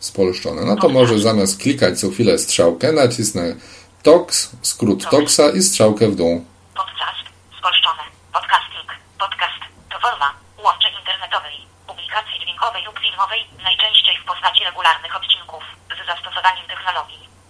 spolszczone. 0.00 0.62
No 0.64 0.76
to 0.76 0.88
może 0.88 1.18
zamiast 1.18 1.58
klikać 1.58 2.00
co 2.00 2.10
chwilę 2.10 2.38
strzałkę, 2.38 2.92
nacisnę 2.92 3.56
TOX, 4.02 4.50
skrót 4.62 5.10
TOXa 5.10 5.50
i 5.54 5.62
strzałkę 5.62 6.08
w 6.08 6.16
dół. 6.16 6.44
Podcast. 6.74 7.24
Spolszczone. 7.58 8.02
Podcasting. 8.32 8.88
Podcast. 9.18 9.60
To 9.92 10.00
forma 10.00 10.34
łączy 10.64 10.88
internetowej, 10.98 11.56
publikacji 11.86 12.40
dźwiękowej 12.40 12.84
lub 12.84 12.98
filmowej, 12.98 13.40
najczęściej 13.64 14.16
w 14.22 14.24
postaci 14.24 14.64
regularnych 14.64 15.16
odcinków, 15.16 15.31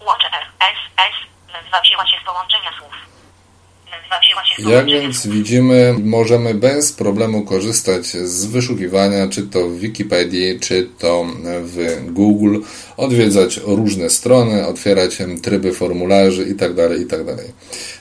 Łącze 0.07 0.29
RSS. 0.43 1.17
Nazwa 1.53 1.81
wzięła 1.81 2.07
się 2.07 2.17
z 2.23 2.25
połączenia 2.27 2.73
słów. 2.79 2.93
Jak 4.59 4.87
więc 4.87 5.27
widzimy, 5.27 5.95
możemy 6.05 6.55
bez 6.55 6.93
problemu 6.93 7.43
korzystać 7.43 8.07
z 8.07 8.47
wyszukiwania, 8.47 9.29
czy 9.29 9.43
to 9.43 9.69
w 9.69 9.79
Wikipedii, 9.79 10.61
czy 10.61 10.89
to 10.99 11.27
w 11.63 12.07
Google, 12.13 12.59
odwiedzać 12.97 13.57
różne 13.57 14.11
strony, 14.11 14.67
otwierać 14.67 15.19
tryby 15.43 15.73
formularzy 15.73 16.43
itd., 16.43 16.97
itd. 16.99 17.37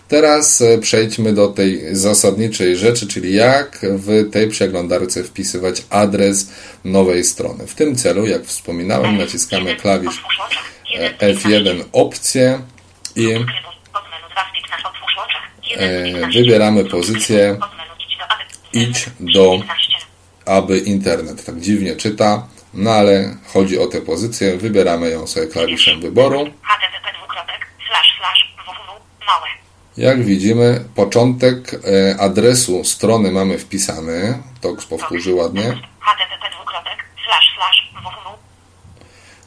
Teraz 0.07 0.61
e, 0.61 0.77
przejdźmy 0.77 1.33
do 1.33 1.47
tej 1.47 1.95
zasadniczej 1.95 2.77
rzeczy, 2.77 3.07
czyli 3.07 3.35
jak 3.35 3.79
w 3.81 4.31
tej 4.31 4.47
przeglądarce 4.47 5.23
wpisywać 5.23 5.83
adres 5.89 6.51
nowej 6.85 7.23
strony. 7.23 7.67
W 7.67 7.75
tym 7.75 7.95
celu, 7.95 8.27
jak 8.27 8.43
wspominałem, 8.43 9.17
naciskamy 9.17 9.75
klawisz 9.75 10.21
E, 10.95 11.03
Jeden 11.27 11.35
z 11.39 11.43
F1 11.43 11.83
opcję 11.93 12.61
i 13.15 13.23
Skrybuj. 13.25 13.45
Pod 13.93 14.03
menu 14.11 14.27
2 14.31 14.41
z 14.49 14.53
15. 14.53 14.87
Otwórz 14.87 15.17
łącze. 15.17 15.37
Jeden 15.69 16.05
z 16.05 16.09
E, 16.09 16.13
15. 16.13 16.39
wybieramy 16.43 16.85
pozycję 16.85 17.57
idź 17.93 18.15
do 18.19 18.25
aby. 18.25 18.43
idź 18.73 19.09
do 19.33 19.51
15. 19.51 19.93
aby 20.45 20.77
internet. 20.77 21.45
Tak 21.45 21.59
dziwnie 21.59 21.95
czyta, 21.95 22.47
no 22.73 22.91
ale 22.91 23.35
chodzi 23.53 23.79
o 23.79 23.87
tę 23.87 24.01
pozycję. 24.01 24.57
Wybieramy 24.57 25.09
ją 25.09 25.27
sobie 25.27 25.47
klawiszem 25.47 26.01
wyboru. 26.01 26.47
Jak 29.97 30.25
widzimy, 30.25 30.85
początek 30.95 31.71
e, 31.73 32.21
adresu 32.21 32.83
strony 32.83 33.31
mamy 33.31 33.57
wpisany. 33.57 34.43
Toks 34.61 34.85
powtórzy 34.85 35.33
ładnie. 35.33 35.61
http 35.63 36.41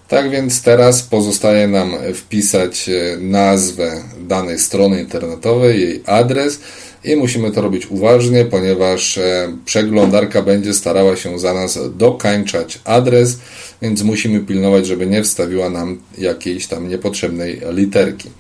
Tak 0.09 0.31
więc 0.31 0.63
teraz 0.63 1.03
pozostaje 1.03 1.69
nam 1.69 1.93
wpisać 2.15 2.89
e, 2.89 3.17
nazwę 3.21 4.03
danej 4.19 4.59
strony 4.59 5.01
internetowej, 5.01 5.81
jej 5.81 6.03
adres 6.07 6.61
i 7.05 7.17
musimy 7.17 7.51
to 7.51 7.61
robić 7.61 7.87
uważnie, 7.87 8.45
ponieważ 8.45 9.19
e, 9.19 9.57
przeglądarka 9.65 10.43
będzie 10.43 10.75
starała 10.75 11.17
się 11.17 11.39
za 11.39 11.55
nas 11.55 11.79
dokańczać 11.97 12.79
adres, 12.85 13.39
więc 13.83 14.03
musimy 14.03 14.41
pilnować, 14.41 14.87
żeby 14.87 15.07
nie 15.07 15.23
wstawiła 15.23 15.71
nam 15.71 16.03
jakiejś 16.19 16.67
tam 16.67 16.89
niepotrzebnej 16.89 17.61
literki. 17.71 18.31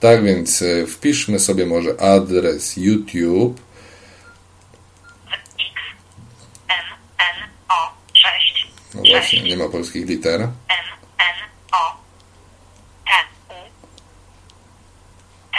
Tak 0.00 0.24
więc 0.24 0.62
e, 0.62 0.86
wpiszmy 0.86 1.38
sobie 1.38 1.66
może 1.66 2.00
adres 2.00 2.76
YouTube. 2.76 3.60
x 5.58 5.80
m 6.68 6.84
n 7.18 7.48
o 7.68 7.92
6 8.14 8.66
No 8.94 9.02
właśnie, 9.10 9.42
nie 9.42 9.56
ma 9.56 9.68
polskich 9.68 10.06
liter. 10.06 10.40
m 10.40 10.50
n 11.18 11.34
o 11.72 11.96
t 13.06 13.10
u 13.48 13.60
t 15.52 15.58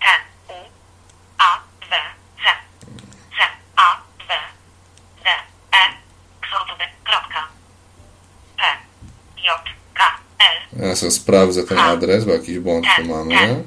t 0.00 0.06
u 0.48 0.58
a 1.38 1.60
w 1.80 1.88
c 1.88 1.94
c 3.36 3.44
a 3.76 4.02
w 4.18 4.26
d 5.24 5.30
e 5.72 5.84
ksotb 6.40 6.80
kropka 7.04 7.48
p 8.58 8.62
j 9.44 9.48
k 9.94 10.02
l 10.38 10.83
Ja 10.94 10.98
sobie 10.98 11.12
sprawdzę 11.12 11.62
ten 11.62 11.78
adres, 11.78 12.24
bo 12.24 12.32
jakiś 12.32 12.58
błąd 12.58 12.86
tu 12.96 13.04
mamy. 13.04 13.64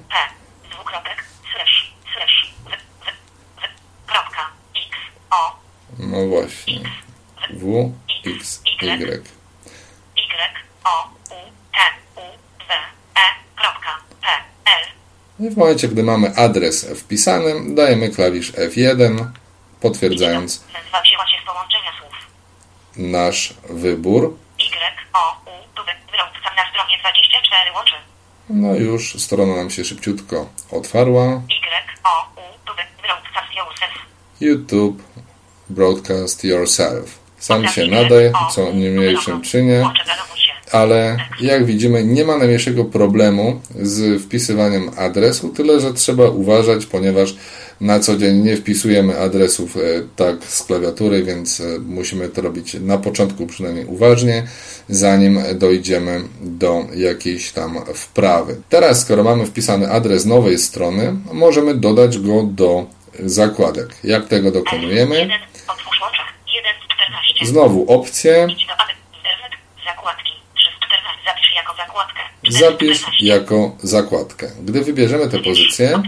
X, 4.75 4.97
o, 5.31 5.59
No 5.99 6.27
właśnie. 6.27 6.79
W, 7.49 7.91
X, 8.25 8.61
Y. 8.81 9.23
I 15.39 15.49
w 15.49 15.57
momencie, 15.57 15.87
gdy 15.87 16.03
mamy 16.03 16.35
adres 16.35 16.85
wpisany, 16.85 17.75
dajemy 17.75 18.09
klawisz 18.09 18.53
F1, 18.53 19.27
potwierdzając 19.81 20.63
nasz 22.97 23.53
wybór. 23.69 24.37
no 28.67 28.75
już 28.75 29.21
strona 29.21 29.55
nam 29.55 29.69
się 29.69 29.83
szybciutko 29.83 30.49
otwarła. 30.71 31.41
YouTube 34.41 35.03
Broadcast 35.69 36.43
Yourself. 36.43 37.19
Sam 37.39 37.67
się 37.67 37.87
nadaj, 37.87 38.31
co 38.55 38.71
niniejszym 38.71 39.41
czynię 39.41 39.89
ale 40.71 41.17
jak 41.41 41.65
widzimy 41.65 42.03
nie 42.03 42.25
ma 42.25 42.37
najmniejszego 42.37 42.85
problemu 42.85 43.61
z 43.81 44.21
wpisywaniem 44.21 44.91
adresu, 44.97 45.49
tyle 45.49 45.79
że 45.79 45.93
trzeba 45.93 46.29
uważać, 46.29 46.85
ponieważ 46.85 47.35
na 47.81 47.99
co 47.99 48.17
dzień 48.17 48.37
nie 48.37 48.57
wpisujemy 48.57 49.19
adresów 49.19 49.77
e, 49.77 49.79
tak 50.15 50.43
z 50.43 50.63
klawiatury, 50.63 51.23
więc 51.23 51.59
e, 51.59 51.63
musimy 51.79 52.29
to 52.29 52.41
robić 52.41 52.73
na 52.73 52.97
początku 52.97 53.47
przynajmniej 53.47 53.85
uważnie, 53.85 54.43
zanim 54.89 55.39
dojdziemy 55.55 56.21
do 56.41 56.85
jakiejś 56.95 57.51
tam 57.51 57.79
wprawy. 57.93 58.61
Teraz, 58.69 59.01
skoro 59.01 59.23
mamy 59.23 59.45
wpisany 59.45 59.91
adres 59.91 60.25
nowej 60.25 60.57
strony, 60.57 61.15
możemy 61.33 61.75
dodać 61.75 62.19
go 62.19 62.43
do 62.43 62.85
zakładek. 63.19 63.87
Jak 64.03 64.27
tego 64.27 64.51
dokonujemy? 64.51 65.15
Jeden, 65.19 65.39
otwórz 65.67 66.01
łączę. 66.01 66.21
Jeden 66.55 66.73
z 66.83 66.93
14. 66.93 67.45
Znowu 67.45 67.91
opcje, 67.91 68.47
Idź 68.49 68.65
do 68.67 68.73
aby. 68.73 68.93
Internet. 69.17 69.53
Zakładki. 69.85 70.31
3 70.55 70.69
z 70.71 70.85
14. 70.85 71.21
Zapisz 71.25 71.53
jako 71.55 71.73
zakładkę. 71.97 72.19
Cztery 72.43 72.57
z 72.57 72.59
zapisz 72.59 72.97
14. 72.97 73.25
jako 73.25 73.75
zakładkę. 73.83 74.51
Gdy 74.65 74.83
wybierzemy 74.83 75.29
tę 75.29 75.39
pozycję. 75.39 76.01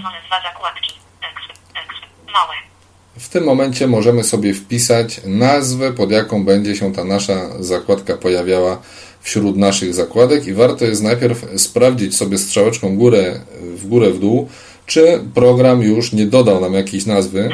W 3.20 3.30
tym 3.30 3.44
momencie 3.44 3.88
możemy 3.88 4.24
sobie 4.24 4.54
wpisać 4.54 5.22
nazwę, 5.26 5.94
pod 5.94 6.12
jaką 6.12 6.46
będzie 6.46 6.76
się 6.76 6.94
ta 6.94 7.04
nasza 7.04 7.64
zakładka 7.64 8.18
pojawiała 8.18 8.82
wśród 9.22 9.58
naszych 9.58 9.94
zakładek 9.94 10.48
i 10.48 10.54
warto 10.54 10.86
jest 10.86 11.04
najpierw 11.04 11.62
sprawdzić 11.62 12.18
sobie 12.18 12.38
strzałeczką 12.38 12.98
górę, 12.98 13.40
w 13.62 13.88
górę, 13.88 14.10
w 14.10 14.20
dół, 14.20 14.50
czy 14.86 15.24
program 15.34 15.82
już 15.82 16.14
nie 16.14 16.26
dodał 16.26 16.62
nam 16.62 16.74
jakiejś 16.74 17.06
nazwy. 17.06 17.50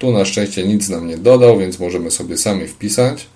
Tu 0.00 0.12
na 0.12 0.24
szczęście 0.24 0.64
nic 0.64 0.88
nam 0.88 1.06
nie 1.06 1.18
dodał, 1.18 1.58
więc 1.58 1.78
możemy 1.78 2.10
sobie 2.10 2.36
sami 2.36 2.68
wpisać. 2.68 3.26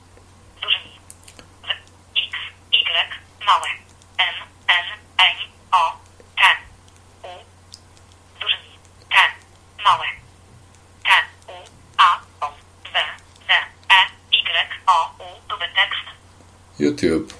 YouTube. 16.78 17.34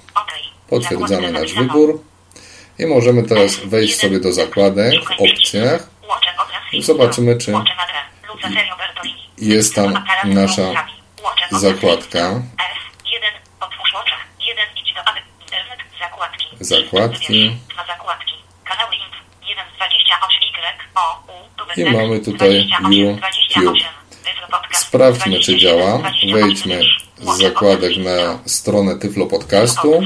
Potwierdzamy 0.69 1.31
nasz 1.31 1.53
wybór. 1.53 2.01
I 2.79 2.85
możemy 2.85 3.23
teraz 3.23 3.55
wejść 3.55 3.99
sobie 3.99 4.19
do 4.19 4.33
zakładek 4.33 4.93
w 5.03 5.11
opcjach. 5.11 5.89
I 6.73 6.83
zobaczymy, 6.83 7.37
czy 7.37 7.53
jest 9.37 9.75
tam 9.75 10.03
nasza 10.23 10.87
zakładka. 11.51 12.41
Zakładki. 16.59 17.57
I 21.77 21.85
mamy 21.85 22.19
tutaj 22.19 22.69
YouTube. 23.55 23.77
Sprawdźmy, 24.71 25.39
czy 25.39 25.57
działa. 25.57 26.01
Wejdźmy 26.33 26.81
zakładek 27.37 27.97
na 27.97 28.39
stronę 28.45 28.95
Tyflo 28.95 29.25
Podcastu. 29.25 30.01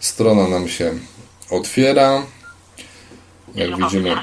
Strona 0.00 0.48
nam 0.48 0.68
się 0.68 0.92
otwiera. 1.50 2.22
Jak 3.54 3.76
widzimy, 3.76 4.16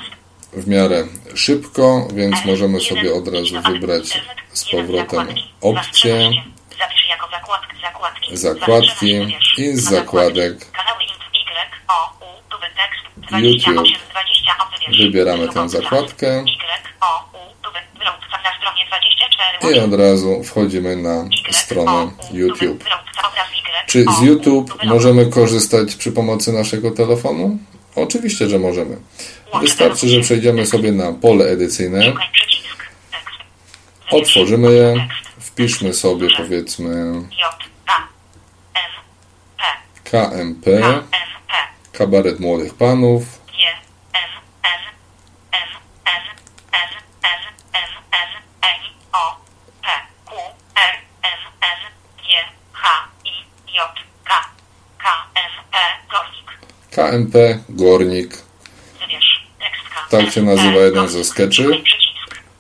w 0.53 0.67
miarę 0.67 1.07
szybko, 1.35 2.07
więc 2.13 2.45
możemy 2.45 2.79
sobie 2.81 3.13
od 3.13 3.27
razu 3.27 3.61
wybrać 3.61 4.21
z 4.53 4.71
powrotem 4.71 5.27
opcję 5.61 6.31
zakładki, 8.33 9.37
i 9.57 9.75
z 9.75 9.83
zakładek 9.83 10.53
YouTube. 13.31 13.65
28, 13.73 13.83
28, 14.09 14.91
wybierz. 14.93 15.01
Wybieramy 15.01 15.47
tę 15.49 15.69
zakładkę. 15.69 16.27
Y, 16.27 16.43
O, 17.01 17.29
U, 17.33 17.37
tu 17.63 17.69
wylot 17.71 18.21
na 18.43 18.51
stronie 18.57 18.85
24. 18.87 19.32
i 19.71 19.79
od 19.79 19.93
razu 19.93 20.43
wchodzimy 20.43 20.95
na 20.95 21.25
stronę 21.51 22.11
YouTube. 22.31 22.83
Czy 23.87 24.05
z 24.19 24.21
YouTube 24.21 24.83
możemy 24.83 25.25
korzystać 25.25 25.95
przy 25.95 26.11
pomocy 26.11 26.51
naszego 26.53 26.91
telefonu? 26.91 27.57
Oczywiście, 27.95 28.49
że 28.49 28.59
możemy. 28.59 28.97
Wystarczy, 29.61 30.07
że 30.07 30.21
przejdziemy 30.21 30.65
sobie 30.65 30.91
na 30.91 31.13
pole 31.13 31.45
edycyjne, 31.45 32.13
otworzymy 34.11 34.73
je, 34.73 35.07
wpiszmy 35.39 35.93
sobie 35.93 36.27
powiedzmy 36.37 37.13
KMP, 40.03 40.65
kabaret 41.91 42.39
młodych 42.39 42.73
panów, 42.73 43.42
N 55.73 56.07
P 56.09 56.11
Gornik. 56.11 56.47
KMP 56.91 57.35
Gornik, 57.69 58.37
Wybierz 58.99 59.43
tekst 59.59 59.83
K. 59.93 60.07
Tak 60.09 60.31
się 60.31 60.41
nazywa 60.41 60.79
jeden 60.79 61.09
ze 61.09 61.23
skeczy. 61.23 61.63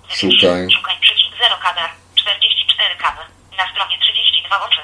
Szukaj. 0.07 0.71
Szukaj. 0.71 0.95
Przycisk 1.01 1.37
0 1.37 1.55
kadar 1.63 1.89
44 2.15 2.95
kawy. 2.95 3.21
Na 3.57 3.71
stronie 3.71 3.97
32 4.01 4.65
oczy. 4.65 4.81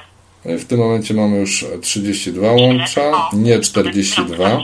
I 0.54 0.58
w 0.58 0.66
tym 0.68 0.78
momencie 0.78 1.14
mamy 1.14 1.36
już 1.36 1.64
32 1.82 2.52
łącza, 2.52 3.28
nie 3.32 3.60
42. 3.60 4.58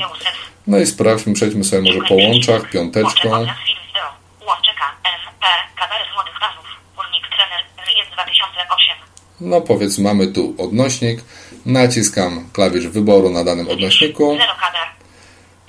No 0.66 0.78
i 0.78 0.86
sprawdźmy, 0.86 1.34
przejdźmy 1.34 1.64
sobie 1.64 1.82
może 1.82 2.08
po 2.08 2.14
łączach, 2.14 2.70
piąteczką. 2.70 3.28
Łącze 3.28 3.42
obraz 3.42 3.58
film 3.66 3.78
wideo. 3.86 4.08
Łącze 4.48 4.70
K 4.78 4.84
N 5.04 5.32
P 5.40 5.46
Kabaret 5.76 6.06
Młodych 6.14 6.34
Panów. 6.40 6.66
Górnik 6.96 7.24
trener 7.28 7.60
Ryjec 7.86 8.08
2008. 8.12 8.96
No 9.40 9.60
powiedzmy, 9.60 10.04
mamy 10.04 10.26
tu 10.26 10.54
odnośnik, 10.58 11.20
naciskam 11.66 12.48
klawisz 12.52 12.86
wyboru 12.86 13.30
na 13.30 13.44
danym 13.44 13.68
odnośniku 13.68 14.38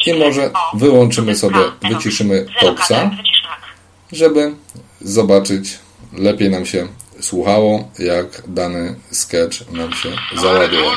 i 0.06 0.14
może 0.14 0.52
wyłączymy 0.74 1.36
sobie, 1.36 1.60
wyciszymy 1.90 2.46
wycisz 2.62 2.88
tak. 2.88 3.10
żeby 4.12 4.54
zobaczyć, 5.02 5.80
lepiej 6.14 6.50
nam 6.50 6.66
się 6.66 6.88
słuchało, 7.20 7.92
jak 8.00 8.26
dany 8.48 8.96
sketch 9.12 9.72
nam 9.72 9.94
się 9.94 10.10
załaduje. 10.36 10.90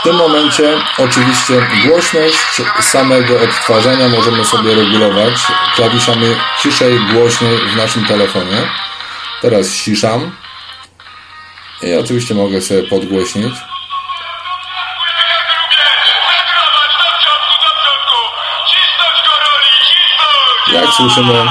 W 0.00 0.02
tym 0.02 0.16
momencie 0.16 0.74
oczywiście 0.98 1.66
głośność 1.86 2.36
samego 2.80 3.40
odtwarzania 3.40 4.08
możemy 4.08 4.44
sobie 4.44 4.74
regulować 4.74 5.34
klawiszami 5.76 6.26
ciszej, 6.62 6.98
głośniej 7.12 7.58
w 7.58 7.76
naszym 7.76 8.04
telefonie. 8.04 8.62
Teraz 9.42 9.74
ściszam 9.74 10.32
i 11.82 11.94
oczywiście 11.94 12.34
mogę 12.34 12.60
sobie 12.60 12.82
podgłośnić. 12.82 13.54
Jak 20.72 20.90
słyszymy, 20.90 21.46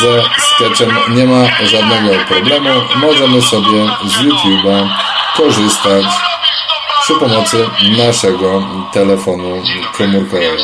ze 0.00 0.22
sketchem 0.38 0.98
nie 1.08 1.24
ma 1.24 1.66
żadnego 1.66 2.24
problemu. 2.28 2.68
Możemy 2.96 3.42
sobie 3.42 3.86
z 4.04 4.12
YouTube'a 4.12 4.88
korzystać 5.36 6.04
przy 7.02 7.14
pomocy 7.14 7.70
naszego 7.98 8.62
telefonu 8.92 9.62
komórkowego. 9.92 10.62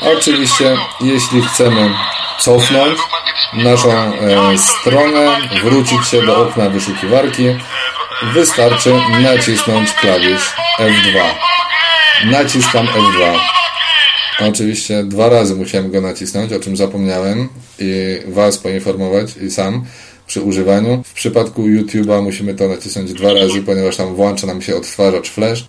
Oczywiście, 0.00 0.76
jeśli 1.00 1.42
chcemy 1.42 1.94
cofnąć 2.38 2.98
naszą 3.52 3.90
e, 3.90 4.58
stronę, 4.58 5.40
wrócić 5.62 6.08
się 6.08 6.22
do 6.22 6.36
okna 6.36 6.70
wyszukiwarki, 6.70 7.44
wystarczy 8.22 8.92
nacisnąć 9.22 9.92
klawisz 9.92 10.54
F2. 10.80 11.20
Naciskam 12.24 12.86
F2. 12.86 13.38
Oczywiście 14.40 15.04
dwa 15.04 15.28
razy 15.28 15.54
musiałem 15.54 15.90
go 15.90 16.00
nacisnąć, 16.00 16.52
o 16.52 16.60
czym 16.60 16.76
zapomniałem 16.76 17.48
i 17.78 18.18
Was 18.26 18.58
poinformować 18.58 19.36
i 19.36 19.50
sam 19.50 19.84
przy 20.26 20.40
używaniu. 20.40 21.02
W 21.06 21.12
przypadku 21.12 21.62
YouTube'a 21.62 22.22
musimy 22.22 22.54
to 22.54 22.68
nacisnąć 22.68 23.12
dwa 23.12 23.32
razy, 23.32 23.62
ponieważ 23.62 23.96
tam 23.96 24.14
włącza 24.14 24.46
nam 24.46 24.62
się 24.62 24.76
odtwarzacz 24.76 25.30
flash, 25.30 25.64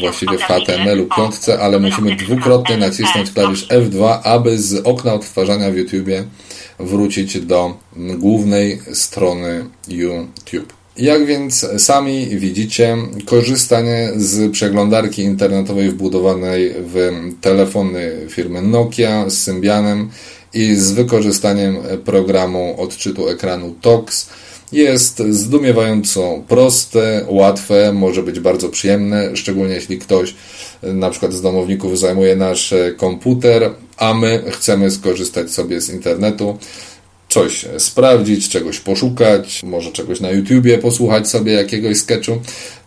właściwie 0.00 0.38
w 0.38 0.42
HTML-u 0.42 1.06
piątce, 1.16 1.60
ale 1.60 1.78
musimy 1.78 2.16
dwukrotnie 2.16 2.76
nacisnąć 2.76 3.30
klawisz 3.30 3.62
P, 3.62 3.80
F2, 3.80 4.20
aby 4.24 4.58
z 4.58 4.86
okna 4.86 5.14
odtwarzania 5.14 5.70
w 5.70 5.76
YouTubie 5.76 6.24
wrócić 6.78 7.40
do 7.40 7.76
głównej 7.96 8.78
strony 8.92 9.64
YouTube. 9.88 10.72
Jak 10.96 11.26
więc 11.26 11.66
sami 11.78 12.26
widzicie, 12.26 12.96
korzystanie 13.26 14.10
z 14.16 14.52
przeglądarki 14.52 15.22
internetowej 15.22 15.90
wbudowanej 15.90 16.74
w 16.78 17.10
telefony 17.40 18.12
firmy 18.28 18.62
Nokia 18.62 19.30
z 19.30 19.38
Symbianem 19.38 20.10
i 20.54 20.74
z 20.74 20.92
wykorzystaniem 20.92 21.76
programu 22.04 22.80
odczytu 22.80 23.28
ekranu 23.28 23.74
TOX 23.80 24.28
jest 24.72 25.22
zdumiewająco 25.30 26.42
proste, 26.48 27.24
łatwe, 27.28 27.92
może 27.92 28.22
być 28.22 28.40
bardzo 28.40 28.68
przyjemne, 28.68 29.36
szczególnie 29.36 29.74
jeśli 29.74 29.98
ktoś 29.98 30.34
na 30.82 31.10
przykład 31.10 31.32
z 31.32 31.42
domowników 31.42 31.98
zajmuje 31.98 32.36
nasz 32.36 32.74
komputer, 32.96 33.70
a 33.96 34.14
my 34.14 34.44
chcemy 34.50 34.90
skorzystać 34.90 35.50
sobie 35.50 35.80
z 35.80 35.90
internetu 35.90 36.58
coś 37.32 37.66
sprawdzić, 37.78 38.48
czegoś 38.48 38.80
poszukać, 38.80 39.62
może 39.62 39.92
czegoś 39.92 40.20
na 40.20 40.30
YouTubie 40.30 40.78
posłuchać 40.78 41.28
sobie 41.28 41.52
jakiegoś 41.52 41.96
sketchu. 41.96 42.32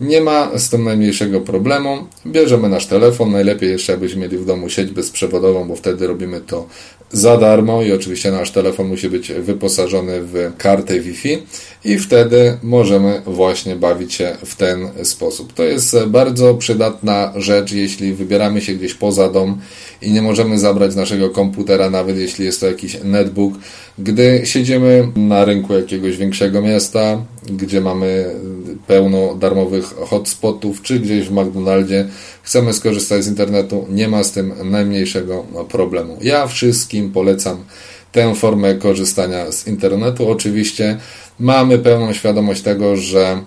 Nie 0.01 0.21
ma 0.21 0.57
z 0.57 0.69
tym 0.69 0.83
najmniejszego 0.83 1.41
problemu. 1.41 2.07
Bierzemy 2.27 2.69
nasz 2.69 2.85
telefon, 2.85 3.31
najlepiej 3.31 3.71
jeszcze 3.71 3.93
abyśmy 3.93 4.21
mieli 4.21 4.37
w 4.37 4.45
domu 4.45 4.69
sieć 4.69 4.91
bezprzewodową, 4.91 5.67
bo 5.67 5.75
wtedy 5.75 6.07
robimy 6.07 6.41
to 6.41 6.67
za 7.11 7.37
darmo 7.37 7.81
i 7.81 7.91
oczywiście 7.91 8.31
nasz 8.31 8.51
telefon 8.51 8.87
musi 8.87 9.09
być 9.09 9.31
wyposażony 9.31 10.21
w 10.21 10.51
kartę 10.57 10.99
Wi-Fi 10.99 11.37
i 11.85 11.99
wtedy 11.99 12.57
możemy 12.63 13.21
właśnie 13.25 13.75
bawić 13.75 14.13
się 14.13 14.37
w 14.45 14.55
ten 14.55 14.89
sposób. 15.03 15.53
To 15.53 15.63
jest 15.63 15.97
bardzo 16.07 16.53
przydatna 16.53 17.33
rzecz, 17.35 17.71
jeśli 17.71 18.13
wybieramy 18.13 18.61
się 18.61 18.73
gdzieś 18.73 18.93
poza 18.93 19.29
dom 19.29 19.59
i 20.01 20.11
nie 20.11 20.21
możemy 20.21 20.59
zabrać 20.59 20.95
naszego 20.95 21.29
komputera, 21.29 21.89
nawet 21.89 22.17
jeśli 22.17 22.45
jest 22.45 22.59
to 22.59 22.67
jakiś 22.67 22.97
netbook, 23.03 23.53
gdy 23.99 24.41
siedzimy 24.43 25.07
na 25.15 25.45
rynku 25.45 25.73
jakiegoś 25.73 26.17
większego 26.17 26.61
miasta, 26.61 27.25
gdzie 27.45 27.81
mamy 27.81 28.35
pełno 28.87 29.35
darmowych 29.35 29.85
hotspotów, 29.85 30.81
czy 30.81 30.99
gdzieś 30.99 31.27
w 31.27 31.31
McDonaldzie 31.31 32.07
chcemy 32.43 32.73
skorzystać 32.73 33.23
z 33.23 33.27
internetu, 33.27 33.85
nie 33.89 34.07
ma 34.07 34.23
z 34.23 34.31
tym 34.31 34.53
najmniejszego 34.63 35.45
problemu. 35.69 36.17
Ja 36.21 36.47
wszystkim 36.47 37.11
polecam 37.11 37.57
tę 38.11 38.35
formę 38.35 38.75
korzystania 38.75 39.51
z 39.51 39.67
internetu. 39.67 40.29
Oczywiście 40.29 40.97
mamy 41.39 41.79
pełną 41.79 42.13
świadomość 42.13 42.61
tego, 42.61 42.97
że 42.97 43.43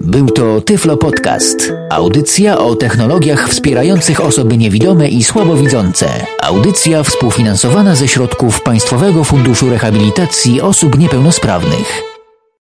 Był 0.01 0.30
to 0.30 0.62
Tyflo 0.62 0.97
Podcast. 0.97 1.73
Audycja 1.89 2.60
o 2.60 2.75
technologiach 2.75 3.49
wspierających 3.49 4.21
osoby 4.21 4.58
niewidome 4.58 5.10
i 5.10 5.23
słabowidzące. 5.23 6.25
Audycja 6.43 7.03
współfinansowana 7.03 7.95
ze 7.95 8.08
środków 8.08 8.63
Państwowego 8.63 9.23
Funduszu 9.58 9.74
Rehabilitacji 9.74 10.62
Osób 10.62 10.98
Niepełnosprawnych. 10.98 12.16